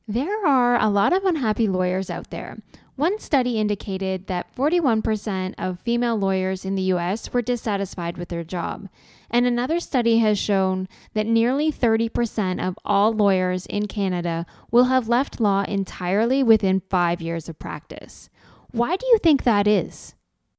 there 0.06 0.46
are 0.46 0.80
a 0.80 0.88
lot 0.88 1.12
of 1.12 1.24
unhappy 1.24 1.66
lawyers 1.66 2.10
out 2.10 2.30
there 2.30 2.58
one 2.96 3.18
study 3.18 3.58
indicated 3.58 4.28
that 4.28 4.54
41% 4.54 5.54
of 5.58 5.80
female 5.80 6.16
lawyers 6.16 6.64
in 6.64 6.76
the 6.76 6.92
US 6.94 7.32
were 7.32 7.42
dissatisfied 7.42 8.16
with 8.16 8.28
their 8.28 8.44
job. 8.44 8.88
And 9.28 9.46
another 9.46 9.80
study 9.80 10.18
has 10.18 10.38
shown 10.38 10.86
that 11.12 11.26
nearly 11.26 11.72
30% 11.72 12.64
of 12.64 12.78
all 12.84 13.12
lawyers 13.12 13.66
in 13.66 13.88
Canada 13.88 14.46
will 14.70 14.84
have 14.84 15.08
left 15.08 15.40
law 15.40 15.64
entirely 15.66 16.44
within 16.44 16.82
five 16.88 17.20
years 17.20 17.48
of 17.48 17.58
practice. 17.58 18.30
Why 18.70 18.94
do 18.94 19.06
you 19.06 19.18
think 19.18 19.42
that 19.42 19.66
is? 19.66 20.14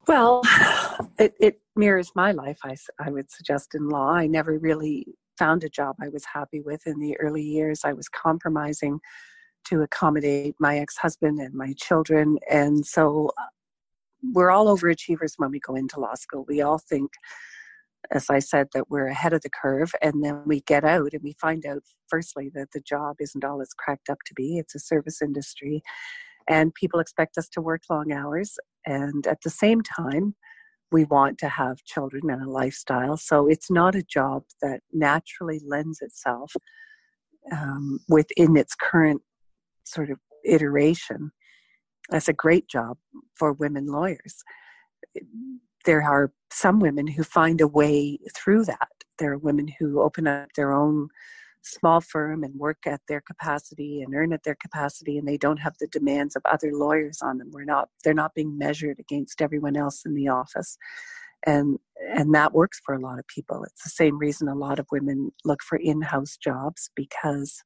Well, 0.06 0.42
it, 1.18 1.36
it 1.40 1.62
mirrors 1.78 2.12
my 2.16 2.34
life, 2.34 2.60
I, 2.66 2.76
I 3.00 3.12
would 3.12 3.32
suggest, 3.32 3.76
in 3.76 3.88
law. 3.88 4.12
I 4.12 4.28
never 4.28 4.58
really 4.58 5.08
found 5.38 5.64
a 5.64 5.70
job 5.70 5.96
I 6.02 6.10
was 6.10 6.26
happy 6.26 6.60
with 6.60 6.86
in 6.86 7.00
the 7.00 7.18
early 7.20 7.44
years. 7.44 7.86
I 7.86 7.94
was 7.94 8.10
compromising 8.10 9.00
to 9.66 9.82
accommodate 9.82 10.56
my 10.60 10.80
ex 10.80 10.98
husband 10.98 11.40
and 11.40 11.54
my 11.54 11.74
children. 11.78 12.38
And 12.50 12.86
so 12.86 13.32
uh, 13.38 13.46
we're 14.34 14.52
all 14.52 14.76
overachievers 14.76 15.34
when 15.38 15.52
we 15.52 15.60
go 15.60 15.76
into 15.76 16.00
law 16.00 16.16
school. 16.16 16.46
We 16.48 16.62
all 16.62 16.80
think, 16.80 17.12
as 18.12 18.30
I 18.30 18.40
said, 18.40 18.68
that 18.74 18.90
we're 18.90 19.08
ahead 19.08 19.34
of 19.34 19.42
the 19.42 19.50
curve. 19.50 19.92
And 20.02 20.24
then 20.24 20.44
we 20.46 20.62
get 20.62 20.84
out 20.84 21.14
and 21.14 21.24
we 21.24 21.36
find 21.40 21.66
out, 21.66 21.84
firstly, 22.10 22.52
that 22.56 22.72
the 22.74 22.82
job 22.82 23.18
isn't 23.20 23.44
all 23.44 23.62
it's 23.62 23.74
cracked 23.74 24.10
up 24.10 24.20
to 24.26 24.34
be. 24.34 24.58
It's 24.58 24.76
a 24.76 24.80
service 24.80 25.22
industry. 25.22 25.82
And 26.48 26.74
people 26.74 27.00
expect 27.00 27.38
us 27.38 27.50
to 27.50 27.62
work 27.62 27.82
long 27.90 28.12
hours. 28.12 28.58
And 28.86 29.26
at 29.28 29.42
the 29.42 29.50
same 29.50 29.82
time, 29.82 30.36
we 30.92 31.04
want 31.06 31.38
to 31.40 31.50
have 31.50 31.84
children 31.84 32.30
and 32.30 32.44
a 32.44 32.50
lifestyle. 32.50 33.18
So 33.18 33.48
it's 33.48 33.72
not 33.72 33.96
a 33.96 34.04
job 34.04 34.44
that 34.62 34.82
naturally 34.94 35.60
lends 35.66 36.02
itself 36.02 36.54
um, 37.52 38.00
within 38.08 38.56
its 38.56 38.76
current 38.76 39.22
sort 39.86 40.10
of 40.10 40.20
iteration. 40.44 41.32
That's 42.10 42.28
a 42.28 42.34
great 42.34 42.68
job 42.68 42.98
for 43.36 43.54
women 43.54 43.88
lawyers. 43.88 44.44
There 45.86 46.04
are 46.04 46.32
some 46.52 46.80
women 46.80 47.08
who 47.08 47.24
find 47.24 47.62
a 47.62 47.68
way 47.68 48.20
through 48.36 48.66
that. 48.66 48.90
There 49.18 49.32
are 49.34 49.38
women 49.38 49.70
who 49.80 50.02
open 50.02 50.28
up 50.28 50.50
their 50.56 50.74
own 50.74 51.10
small 51.66 52.00
firm 52.00 52.44
and 52.44 52.54
work 52.56 52.78
at 52.86 53.02
their 53.08 53.22
capacity 53.22 54.02
and 54.02 54.14
earn 54.14 54.32
at 54.34 54.44
their 54.44 54.56
capacity 54.56 55.18
and 55.18 55.28
they 55.28 55.38
don't 55.38 55.58
have 55.58 55.74
the 55.80 55.88
demands 55.88 56.36
of 56.36 56.44
other 56.46 56.72
lawyers 56.72 57.20
on 57.24 57.40
them 57.40 57.50
we're 57.52 57.64
not 57.64 57.90
they're 58.04 58.14
not 58.14 58.36
being 58.36 58.56
measured 58.58 59.00
against 59.00 59.42
everyone 59.42 59.76
else 59.76 60.04
in 60.06 60.14
the 60.14 60.28
office 60.28 60.78
and 61.48 61.80
and 62.14 62.36
that 62.36 62.54
works 62.54 62.80
for 62.86 62.94
a 62.94 63.00
lot 63.00 63.18
of 63.18 63.26
people 63.28 63.64
it's 63.64 63.84
the 63.84 63.90
same 63.90 64.18
reason 64.20 64.48
a 64.48 64.54
lot 64.54 64.78
of 64.78 64.86
women 64.92 65.32
look 65.44 65.62
for 65.64 65.78
in-house 65.78 66.38
jobs 66.38 66.92
because 66.96 67.64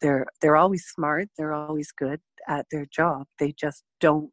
they're 0.00 0.26
they're 0.40 0.56
always 0.56 0.84
smart 0.86 1.28
they're 1.36 1.54
always 1.54 1.92
good 1.92 2.20
at 2.48 2.66
their 2.70 2.86
job 2.86 3.26
they 3.38 3.52
just 3.52 3.82
don't 4.00 4.32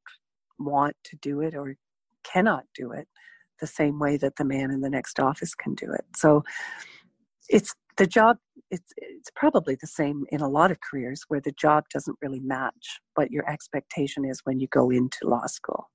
want 0.59 0.95
to 1.03 1.15
do 1.17 1.41
it 1.41 1.55
or 1.55 1.75
cannot 2.23 2.63
do 2.75 2.91
it 2.91 3.07
the 3.59 3.67
same 3.67 3.99
way 3.99 4.17
that 4.17 4.35
the 4.37 4.45
man 4.45 4.71
in 4.71 4.81
the 4.81 4.89
next 4.89 5.19
office 5.19 5.53
can 5.53 5.75
do 5.75 5.91
it. 5.91 6.05
So 6.15 6.43
it's 7.49 7.73
the 7.97 8.07
job 8.07 8.37
it's 8.71 8.93
it's 8.97 9.31
probably 9.35 9.75
the 9.81 9.87
same 9.87 10.25
in 10.29 10.41
a 10.41 10.47
lot 10.47 10.71
of 10.71 10.77
careers 10.79 11.23
where 11.27 11.41
the 11.41 11.51
job 11.53 11.85
doesn't 11.91 12.17
really 12.21 12.39
match 12.39 12.99
what 13.15 13.31
your 13.31 13.49
expectation 13.49 14.23
is 14.25 14.41
when 14.43 14.59
you 14.59 14.67
go 14.67 14.89
into 14.89 15.27
law 15.27 15.47
school. 15.47 15.89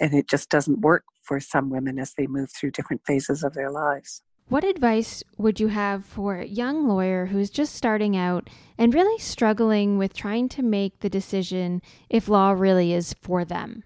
And 0.00 0.14
it 0.14 0.28
just 0.28 0.48
doesn't 0.48 0.80
work 0.80 1.04
for 1.24 1.40
some 1.40 1.68
women 1.68 1.98
as 1.98 2.14
they 2.16 2.26
move 2.26 2.50
through 2.52 2.70
different 2.70 3.02
phases 3.04 3.42
of 3.42 3.54
their 3.54 3.70
lives 3.70 4.22
What 4.50 4.64
advice 4.64 5.22
would 5.38 5.60
you 5.60 5.68
have 5.68 6.04
for 6.04 6.34
a 6.34 6.44
young 6.44 6.88
lawyer 6.88 7.26
who's 7.26 7.50
just 7.50 7.72
starting 7.72 8.16
out 8.16 8.50
and 8.76 8.92
really 8.92 9.16
struggling 9.20 9.96
with 9.96 10.12
trying 10.12 10.48
to 10.48 10.62
make 10.64 10.98
the 10.98 11.08
decision 11.08 11.80
if 12.08 12.26
law 12.26 12.50
really 12.50 12.92
is 12.92 13.14
for 13.22 13.44
them? 13.44 13.84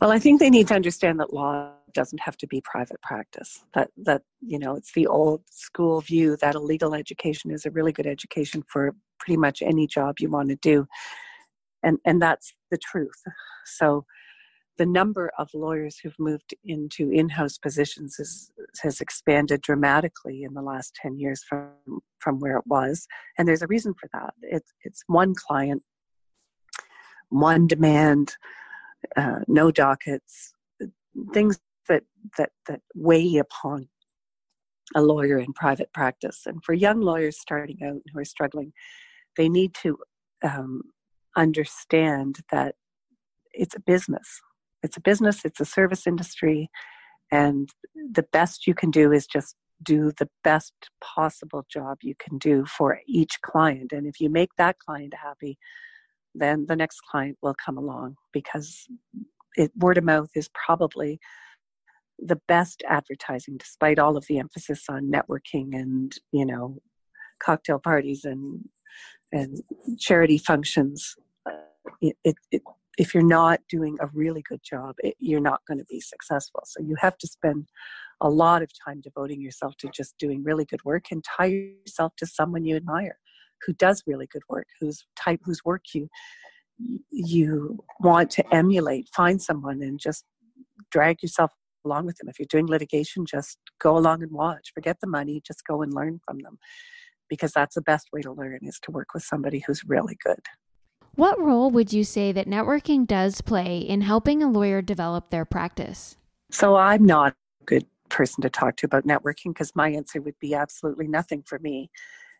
Well, 0.00 0.10
I 0.10 0.18
think 0.18 0.40
they 0.40 0.50
need 0.50 0.66
to 0.66 0.74
understand 0.74 1.20
that 1.20 1.32
law 1.32 1.70
doesn't 1.94 2.18
have 2.18 2.36
to 2.38 2.48
be 2.48 2.60
private 2.62 3.00
practice. 3.00 3.62
That 3.74 3.90
that 3.98 4.22
you 4.40 4.58
know, 4.58 4.74
it's 4.74 4.92
the 4.92 5.06
old 5.06 5.42
school 5.48 6.00
view 6.00 6.36
that 6.38 6.56
a 6.56 6.58
legal 6.58 6.96
education 6.96 7.52
is 7.52 7.64
a 7.64 7.70
really 7.70 7.92
good 7.92 8.08
education 8.08 8.64
for 8.66 8.96
pretty 9.20 9.36
much 9.36 9.62
any 9.62 9.86
job 9.86 10.16
you 10.18 10.28
want 10.30 10.48
to 10.48 10.56
do. 10.56 10.84
And 11.84 11.98
and 12.04 12.20
that's 12.20 12.52
the 12.72 12.78
truth. 12.78 13.22
So 13.66 14.04
the 14.78 14.86
number 14.86 15.30
of 15.38 15.48
lawyers 15.54 15.98
who've 15.98 16.18
moved 16.18 16.54
into 16.64 17.10
in-house 17.10 17.58
positions 17.58 18.18
is, 18.18 18.50
has 18.82 19.00
expanded 19.00 19.60
dramatically 19.60 20.42
in 20.44 20.54
the 20.54 20.62
last 20.62 20.94
10 20.94 21.18
years 21.18 21.44
from, 21.44 21.70
from 22.18 22.38
where 22.40 22.56
it 22.56 22.66
was 22.66 23.06
and 23.38 23.46
there's 23.46 23.62
a 23.62 23.66
reason 23.66 23.94
for 23.94 24.08
that. 24.12 24.34
It's, 24.42 24.72
it's 24.84 25.02
one 25.06 25.34
client 25.34 25.82
one 27.28 27.66
demand 27.66 28.36
uh, 29.16 29.40
no 29.48 29.70
dockets 29.70 30.52
things 31.32 31.58
that, 31.88 32.02
that, 32.36 32.50
that 32.68 32.80
weigh 32.94 33.36
upon 33.38 33.88
a 34.94 35.00
lawyer 35.00 35.38
in 35.38 35.52
private 35.54 35.90
practice. 35.94 36.42
And 36.44 36.62
for 36.62 36.74
young 36.74 37.00
lawyers 37.00 37.38
starting 37.40 37.78
out 37.82 38.02
who 38.12 38.18
are 38.18 38.24
struggling 38.24 38.72
they 39.36 39.48
need 39.48 39.74
to 39.82 39.98
um, 40.42 40.82
understand 41.36 42.40
that 42.50 42.74
it's 43.52 43.74
a 43.74 43.80
business 43.80 44.40
it's 44.82 44.96
a 44.96 45.00
business, 45.00 45.44
it's 45.44 45.60
a 45.60 45.64
service 45.64 46.06
industry, 46.06 46.70
and 47.30 47.68
the 47.94 48.24
best 48.32 48.66
you 48.66 48.74
can 48.74 48.90
do 48.90 49.12
is 49.12 49.26
just 49.26 49.56
do 49.82 50.12
the 50.18 50.28
best 50.44 50.72
possible 51.02 51.64
job 51.70 51.98
you 52.02 52.14
can 52.18 52.38
do 52.38 52.64
for 52.66 53.00
each 53.06 53.40
client. 53.42 53.92
And 53.92 54.06
if 54.06 54.20
you 54.20 54.30
make 54.30 54.50
that 54.58 54.78
client 54.78 55.14
happy, 55.14 55.58
then 56.34 56.66
the 56.66 56.76
next 56.76 57.00
client 57.10 57.36
will 57.42 57.54
come 57.64 57.76
along 57.76 58.16
because 58.32 58.86
it, 59.56 59.70
word 59.76 59.98
of 59.98 60.04
mouth 60.04 60.30
is 60.34 60.48
probably 60.54 61.18
the 62.18 62.40
best 62.48 62.82
advertising 62.88 63.56
despite 63.56 63.98
all 63.98 64.16
of 64.16 64.26
the 64.28 64.38
emphasis 64.38 64.84
on 64.88 65.10
networking 65.10 65.74
and 65.74 66.14
you 66.30 66.46
know 66.46 66.78
cocktail 67.42 67.78
parties 67.78 68.24
and 68.24 68.68
and 69.32 69.62
charity 69.98 70.38
functions 70.38 71.16
uh, 71.46 71.52
it, 72.00 72.16
it, 72.22 72.36
it, 72.52 72.62
if 72.98 73.14
you're 73.14 73.22
not 73.22 73.60
doing 73.68 73.96
a 74.00 74.08
really 74.12 74.42
good 74.48 74.60
job, 74.62 74.94
it, 74.98 75.14
you're 75.18 75.40
not 75.40 75.60
going 75.66 75.78
to 75.78 75.84
be 75.88 76.00
successful. 76.00 76.62
So 76.66 76.82
you 76.82 76.94
have 77.00 77.16
to 77.18 77.26
spend 77.26 77.68
a 78.20 78.28
lot 78.28 78.62
of 78.62 78.70
time 78.84 79.00
devoting 79.00 79.40
yourself 79.40 79.76
to 79.78 79.88
just 79.88 80.16
doing 80.18 80.44
really 80.44 80.64
good 80.64 80.84
work 80.84 81.06
and 81.10 81.24
tie 81.24 81.46
yourself 81.86 82.12
to 82.16 82.26
someone 82.26 82.64
you 82.64 82.76
admire 82.76 83.18
who 83.66 83.72
does 83.74 84.02
really 84.06 84.26
good 84.26 84.42
work, 84.48 84.66
whose 84.80 85.06
type, 85.16 85.40
whose 85.44 85.64
work 85.64 85.82
you 85.94 86.08
you 87.10 87.78
want 88.00 88.30
to 88.30 88.54
emulate. 88.54 89.08
Find 89.14 89.40
someone 89.40 89.82
and 89.82 90.00
just 90.00 90.24
drag 90.90 91.22
yourself 91.22 91.52
along 91.84 92.06
with 92.06 92.16
them. 92.16 92.28
If 92.28 92.38
you're 92.38 92.46
doing 92.48 92.66
litigation, 92.66 93.24
just 93.24 93.58
go 93.80 93.96
along 93.96 94.22
and 94.22 94.32
watch. 94.32 94.72
Forget 94.74 94.98
the 95.00 95.06
money, 95.06 95.42
just 95.46 95.64
go 95.66 95.82
and 95.82 95.92
learn 95.94 96.20
from 96.26 96.38
them 96.38 96.58
because 97.28 97.52
that's 97.52 97.74
the 97.74 97.82
best 97.82 98.08
way 98.12 98.20
to 98.20 98.32
learn 98.32 98.58
is 98.62 98.78
to 98.82 98.90
work 98.90 99.14
with 99.14 99.22
somebody 99.22 99.62
who's 99.66 99.82
really 99.86 100.16
good. 100.22 100.40
What 101.14 101.38
role 101.38 101.70
would 101.70 101.92
you 101.92 102.04
say 102.04 102.32
that 102.32 102.48
networking 102.48 103.06
does 103.06 103.42
play 103.42 103.78
in 103.78 104.00
helping 104.00 104.42
a 104.42 104.50
lawyer 104.50 104.80
develop 104.80 105.28
their 105.28 105.44
practice? 105.44 106.16
So 106.50 106.76
I'm 106.76 107.04
not 107.04 107.32
a 107.60 107.64
good 107.66 107.86
person 108.08 108.40
to 108.42 108.50
talk 108.50 108.76
to 108.76 108.86
about 108.86 109.06
networking 109.06 109.48
because 109.48 109.76
my 109.76 109.90
answer 109.90 110.22
would 110.22 110.38
be 110.40 110.54
absolutely 110.54 111.06
nothing 111.06 111.42
for 111.42 111.58
me. 111.58 111.90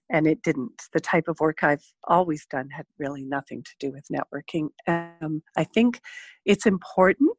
And 0.09 0.27
it 0.27 0.43
didn't. 0.43 0.85
The 0.95 1.01
type 1.01 1.29
of 1.29 1.39
work 1.39 1.63
I've 1.63 1.85
always 2.09 2.47
done 2.47 2.71
had 2.71 2.87
really 2.99 3.25
nothing 3.25 3.63
to 3.63 3.71
do 3.79 3.93
with 3.93 4.07
networking. 4.11 4.69
Um, 4.87 5.43
I 5.57 5.65
think 5.65 6.01
it's 6.47 6.67
important 6.67 7.37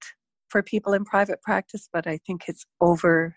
for 0.49 0.61
people 0.61 0.93
in 0.93 1.03
private 1.03 1.41
practice, 1.41 1.89
but 1.91 2.05
I 2.05 2.19
think 2.27 2.43
it's 2.47 2.65
over, 2.79 3.35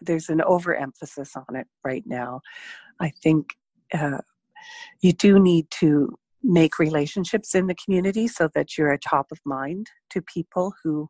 there's 0.00 0.28
an 0.28 0.42
overemphasis 0.42 1.36
on 1.36 1.54
it 1.54 1.68
right 1.84 2.02
now. 2.04 2.40
I 3.00 3.10
think 3.22 3.50
uh, 3.94 4.18
you 5.00 5.12
do 5.12 5.38
need 5.38 5.70
to 5.80 6.18
make 6.42 6.78
relationships 6.78 7.54
in 7.54 7.66
the 7.66 7.74
community 7.74 8.26
so 8.26 8.48
that 8.54 8.76
you're 8.76 8.92
a 8.92 8.98
top 8.98 9.26
of 9.30 9.38
mind 9.44 9.88
to 10.10 10.20
people 10.22 10.74
who 10.82 11.08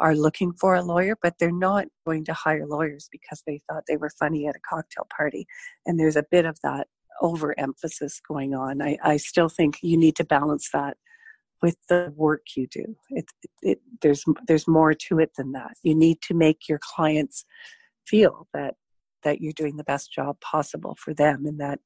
are 0.00 0.14
looking 0.14 0.52
for 0.52 0.74
a 0.74 0.82
lawyer, 0.82 1.16
but 1.20 1.34
they're 1.38 1.50
not 1.50 1.86
going 2.06 2.24
to 2.24 2.32
hire 2.32 2.66
lawyers 2.66 3.08
because 3.10 3.42
they 3.46 3.60
thought 3.68 3.84
they 3.88 3.96
were 3.96 4.10
funny 4.18 4.46
at 4.46 4.54
a 4.54 4.60
cocktail 4.68 5.06
party. 5.14 5.46
And 5.86 5.98
there's 5.98 6.16
a 6.16 6.24
bit 6.30 6.44
of 6.44 6.58
that 6.62 6.86
overemphasis 7.20 8.20
going 8.26 8.54
on. 8.54 8.80
I, 8.80 8.98
I 9.02 9.16
still 9.16 9.48
think 9.48 9.78
you 9.82 9.96
need 9.96 10.14
to 10.16 10.24
balance 10.24 10.70
that 10.72 10.96
with 11.60 11.76
the 11.88 12.12
work 12.14 12.42
you 12.56 12.68
do. 12.68 12.96
It, 13.10 13.26
it, 13.42 13.50
it, 13.62 13.78
there's 14.00 14.24
there's 14.46 14.68
more 14.68 14.94
to 14.94 15.18
it 15.18 15.32
than 15.36 15.52
that. 15.52 15.72
You 15.82 15.96
need 15.96 16.22
to 16.22 16.34
make 16.34 16.68
your 16.68 16.78
clients 16.80 17.44
feel 18.06 18.46
that 18.54 18.76
that 19.24 19.40
you're 19.40 19.52
doing 19.52 19.76
the 19.76 19.84
best 19.84 20.12
job 20.12 20.40
possible 20.40 20.96
for 21.02 21.12
them, 21.12 21.44
and 21.46 21.58
that 21.58 21.80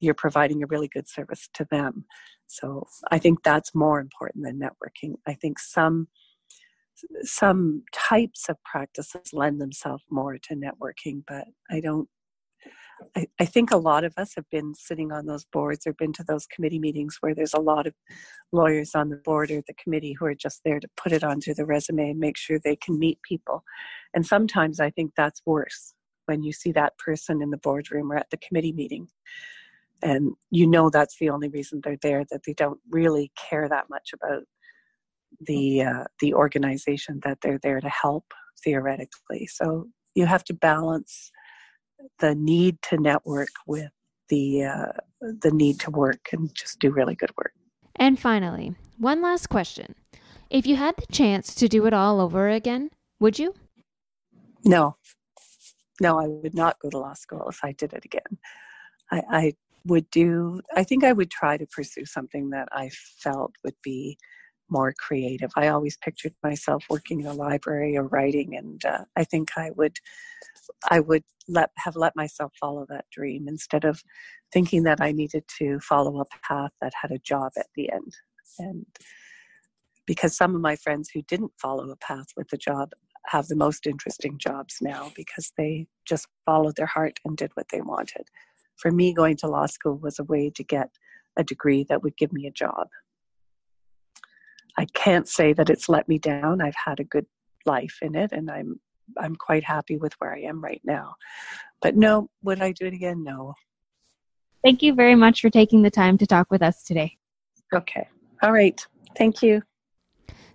you're 0.00 0.14
providing 0.14 0.62
a 0.62 0.66
really 0.66 0.88
good 0.88 1.08
service 1.08 1.48
to 1.54 1.66
them. 1.70 2.04
So 2.46 2.86
I 3.10 3.18
think 3.18 3.42
that's 3.42 3.74
more 3.74 4.00
important 4.00 4.44
than 4.44 4.60
networking. 4.60 5.14
I 5.26 5.34
think 5.34 5.58
some 5.58 6.08
some 7.22 7.82
types 7.92 8.48
of 8.48 8.56
practices 8.64 9.34
lend 9.34 9.60
themselves 9.60 10.02
more 10.10 10.38
to 10.38 10.54
networking, 10.54 11.22
but 11.28 11.44
I 11.70 11.80
don't 11.80 12.08
I, 13.14 13.26
I, 13.38 13.44
think 13.44 13.70
a 13.70 13.76
lot 13.76 14.04
of 14.04 14.14
us 14.16 14.32
have 14.36 14.48
been 14.50 14.74
sitting 14.74 15.12
on 15.12 15.26
those 15.26 15.44
boards 15.44 15.86
or 15.86 15.92
been 15.92 16.12
to 16.14 16.24
those 16.24 16.46
committee 16.46 16.78
meetings 16.78 17.18
where 17.20 17.34
there's 17.34 17.54
a 17.54 17.60
lot 17.60 17.86
of 17.86 17.94
lawyers 18.52 18.94
on 18.94 19.10
the 19.10 19.16
board 19.16 19.50
or 19.50 19.62
the 19.66 19.74
committee 19.74 20.14
who 20.18 20.24
are 20.26 20.34
just 20.34 20.62
there 20.64 20.80
to 20.80 20.88
put 20.96 21.12
it 21.12 21.22
onto 21.22 21.52
the 21.52 21.66
resume 21.66 22.10
and 22.10 22.18
make 22.18 22.36
sure 22.36 22.58
they 22.58 22.76
can 22.76 22.98
meet 22.98 23.20
people. 23.22 23.62
And 24.14 24.26
sometimes 24.26 24.80
I 24.80 24.90
think 24.90 25.12
that's 25.16 25.42
worse 25.44 25.94
when 26.26 26.42
you 26.42 26.52
see 26.52 26.72
that 26.72 26.96
person 26.98 27.42
in 27.42 27.50
the 27.50 27.58
boardroom 27.58 28.10
or 28.10 28.16
at 28.16 28.30
the 28.30 28.38
committee 28.38 28.72
meeting 28.72 29.08
and 30.02 30.32
you 30.50 30.66
know 30.66 30.90
that's 30.90 31.16
the 31.18 31.30
only 31.30 31.48
reason 31.48 31.80
they're 31.82 31.98
there 32.02 32.24
that 32.30 32.42
they 32.46 32.54
don't 32.54 32.80
really 32.90 33.32
care 33.36 33.68
that 33.68 33.88
much 33.88 34.10
about 34.14 34.42
the 35.40 35.82
uh, 35.82 36.04
the 36.20 36.34
organization 36.34 37.20
that 37.24 37.38
they're 37.42 37.60
there 37.62 37.80
to 37.80 37.88
help 37.88 38.24
theoretically. 38.62 39.46
So 39.46 39.86
you 40.14 40.26
have 40.26 40.44
to 40.44 40.54
balance 40.54 41.30
the 42.20 42.34
need 42.34 42.80
to 42.82 42.98
network 42.98 43.48
with 43.66 43.90
the 44.28 44.64
uh, 44.64 44.92
the 45.20 45.50
need 45.50 45.80
to 45.80 45.90
work 45.90 46.28
and 46.32 46.54
just 46.54 46.78
do 46.78 46.90
really 46.90 47.14
good 47.14 47.32
work. 47.36 47.52
And 47.94 48.18
finally 48.18 48.74
one 48.98 49.22
last 49.22 49.48
question. 49.48 49.94
If 50.48 50.66
you 50.66 50.76
had 50.76 50.96
the 50.96 51.12
chance 51.12 51.54
to 51.56 51.68
do 51.68 51.86
it 51.86 51.92
all 51.92 52.20
over 52.20 52.48
again 52.48 52.90
would 53.18 53.38
you? 53.38 53.54
No. 54.64 54.96
No 56.00 56.20
i 56.20 56.26
would 56.26 56.54
not 56.54 56.78
go 56.80 56.90
to 56.90 56.98
law 56.98 57.14
school 57.14 57.48
if 57.48 57.60
i 57.64 57.72
did 57.72 57.92
it 57.92 58.04
again. 58.04 58.38
I, 59.10 59.22
I 59.30 59.52
would 59.86 60.10
do, 60.10 60.60
I 60.74 60.84
think 60.84 61.04
I 61.04 61.12
would 61.12 61.30
try 61.30 61.56
to 61.56 61.66
pursue 61.66 62.04
something 62.04 62.50
that 62.50 62.68
I 62.72 62.90
felt 62.90 63.54
would 63.64 63.76
be 63.82 64.18
more 64.68 64.92
creative. 64.98 65.50
I 65.56 65.68
always 65.68 65.96
pictured 65.96 66.34
myself 66.42 66.84
working 66.90 67.20
in 67.20 67.26
a 67.26 67.32
library 67.32 67.96
or 67.96 68.04
writing, 68.04 68.56
and 68.56 68.84
uh, 68.84 69.04
I 69.14 69.24
think 69.24 69.50
I 69.56 69.70
would, 69.76 69.98
I 70.90 71.00
would 71.00 71.22
let 71.48 71.70
have 71.76 71.94
let 71.96 72.16
myself 72.16 72.52
follow 72.60 72.84
that 72.88 73.04
dream 73.12 73.46
instead 73.48 73.84
of 73.84 74.02
thinking 74.52 74.82
that 74.82 75.00
I 75.00 75.12
needed 75.12 75.44
to 75.58 75.78
follow 75.80 76.20
a 76.20 76.24
path 76.46 76.72
that 76.80 76.92
had 77.00 77.12
a 77.12 77.18
job 77.18 77.52
at 77.56 77.66
the 77.76 77.92
end. 77.92 78.12
And 78.58 78.86
because 80.06 80.36
some 80.36 80.54
of 80.54 80.60
my 80.60 80.76
friends 80.76 81.10
who 81.12 81.22
didn't 81.22 81.52
follow 81.60 81.88
a 81.90 81.96
path 81.96 82.26
with 82.36 82.52
a 82.52 82.56
job 82.56 82.90
have 83.26 83.48
the 83.48 83.56
most 83.56 83.86
interesting 83.86 84.38
jobs 84.38 84.78
now 84.80 85.12
because 85.16 85.52
they 85.56 85.86
just 86.04 86.28
followed 86.44 86.76
their 86.76 86.86
heart 86.86 87.18
and 87.24 87.36
did 87.36 87.50
what 87.54 87.66
they 87.72 87.80
wanted 87.80 88.28
for 88.76 88.90
me, 88.90 89.12
going 89.12 89.36
to 89.38 89.48
law 89.48 89.66
school 89.66 89.96
was 89.96 90.18
a 90.18 90.24
way 90.24 90.50
to 90.50 90.64
get 90.64 90.90
a 91.36 91.44
degree 91.44 91.84
that 91.88 92.02
would 92.02 92.16
give 92.16 92.32
me 92.32 92.46
a 92.46 92.50
job. 92.52 92.88
I 94.78 94.86
can't 94.94 95.28
say 95.28 95.52
that 95.54 95.70
it's 95.70 95.88
let 95.88 96.08
me 96.08 96.18
down. 96.18 96.60
I've 96.60 96.76
had 96.76 97.00
a 97.00 97.04
good 97.04 97.26
life 97.64 97.98
in 98.02 98.14
it, 98.14 98.32
and 98.32 98.50
I'm 98.50 98.80
I'm 99.18 99.36
quite 99.36 99.64
happy 99.64 99.96
with 99.96 100.14
where 100.18 100.34
I 100.34 100.40
am 100.40 100.62
right 100.62 100.82
now. 100.84 101.14
But 101.80 101.96
no, 101.96 102.28
would 102.42 102.60
I 102.60 102.72
do 102.72 102.86
it 102.86 102.94
again? 102.94 103.22
No. 103.22 103.54
Thank 104.64 104.82
you 104.82 104.94
very 104.94 105.14
much 105.14 105.40
for 105.40 105.50
taking 105.50 105.82
the 105.82 105.90
time 105.90 106.18
to 106.18 106.26
talk 106.26 106.50
with 106.50 106.62
us 106.62 106.82
today. 106.82 107.16
Okay. 107.72 108.08
All 108.42 108.52
right. 108.52 108.84
Thank 109.16 109.42
you. 109.42 109.62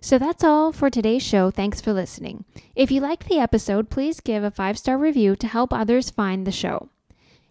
So 0.00 0.18
that's 0.18 0.44
all 0.44 0.72
for 0.72 0.90
today's 0.90 1.22
show. 1.22 1.50
Thanks 1.50 1.80
for 1.80 1.92
listening. 1.92 2.44
If 2.74 2.90
you 2.90 3.00
liked 3.00 3.28
the 3.28 3.38
episode, 3.38 3.88
please 3.88 4.20
give 4.20 4.42
a 4.42 4.50
five 4.50 4.76
star 4.76 4.98
review 4.98 5.36
to 5.36 5.46
help 5.46 5.72
others 5.72 6.10
find 6.10 6.46
the 6.46 6.52
show. 6.52 6.88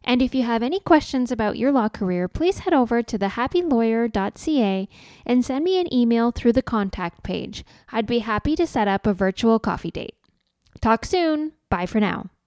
And 0.03 0.21
if 0.21 0.33
you 0.33 0.43
have 0.43 0.63
any 0.63 0.79
questions 0.79 1.31
about 1.31 1.57
your 1.57 1.71
law 1.71 1.87
career, 1.87 2.27
please 2.27 2.59
head 2.59 2.73
over 2.73 3.03
to 3.03 3.19
thehappylawyer.ca 3.19 4.89
and 5.25 5.45
send 5.45 5.63
me 5.63 5.79
an 5.79 5.93
email 5.93 6.31
through 6.31 6.53
the 6.53 6.63
contact 6.63 7.23
page. 7.23 7.63
I'd 7.91 8.07
be 8.07 8.19
happy 8.19 8.55
to 8.55 8.65
set 8.65 8.87
up 8.87 9.05
a 9.05 9.13
virtual 9.13 9.59
coffee 9.59 9.91
date. 9.91 10.15
Talk 10.81 11.05
soon. 11.05 11.53
Bye 11.69 11.85
for 11.85 11.99
now. 11.99 12.31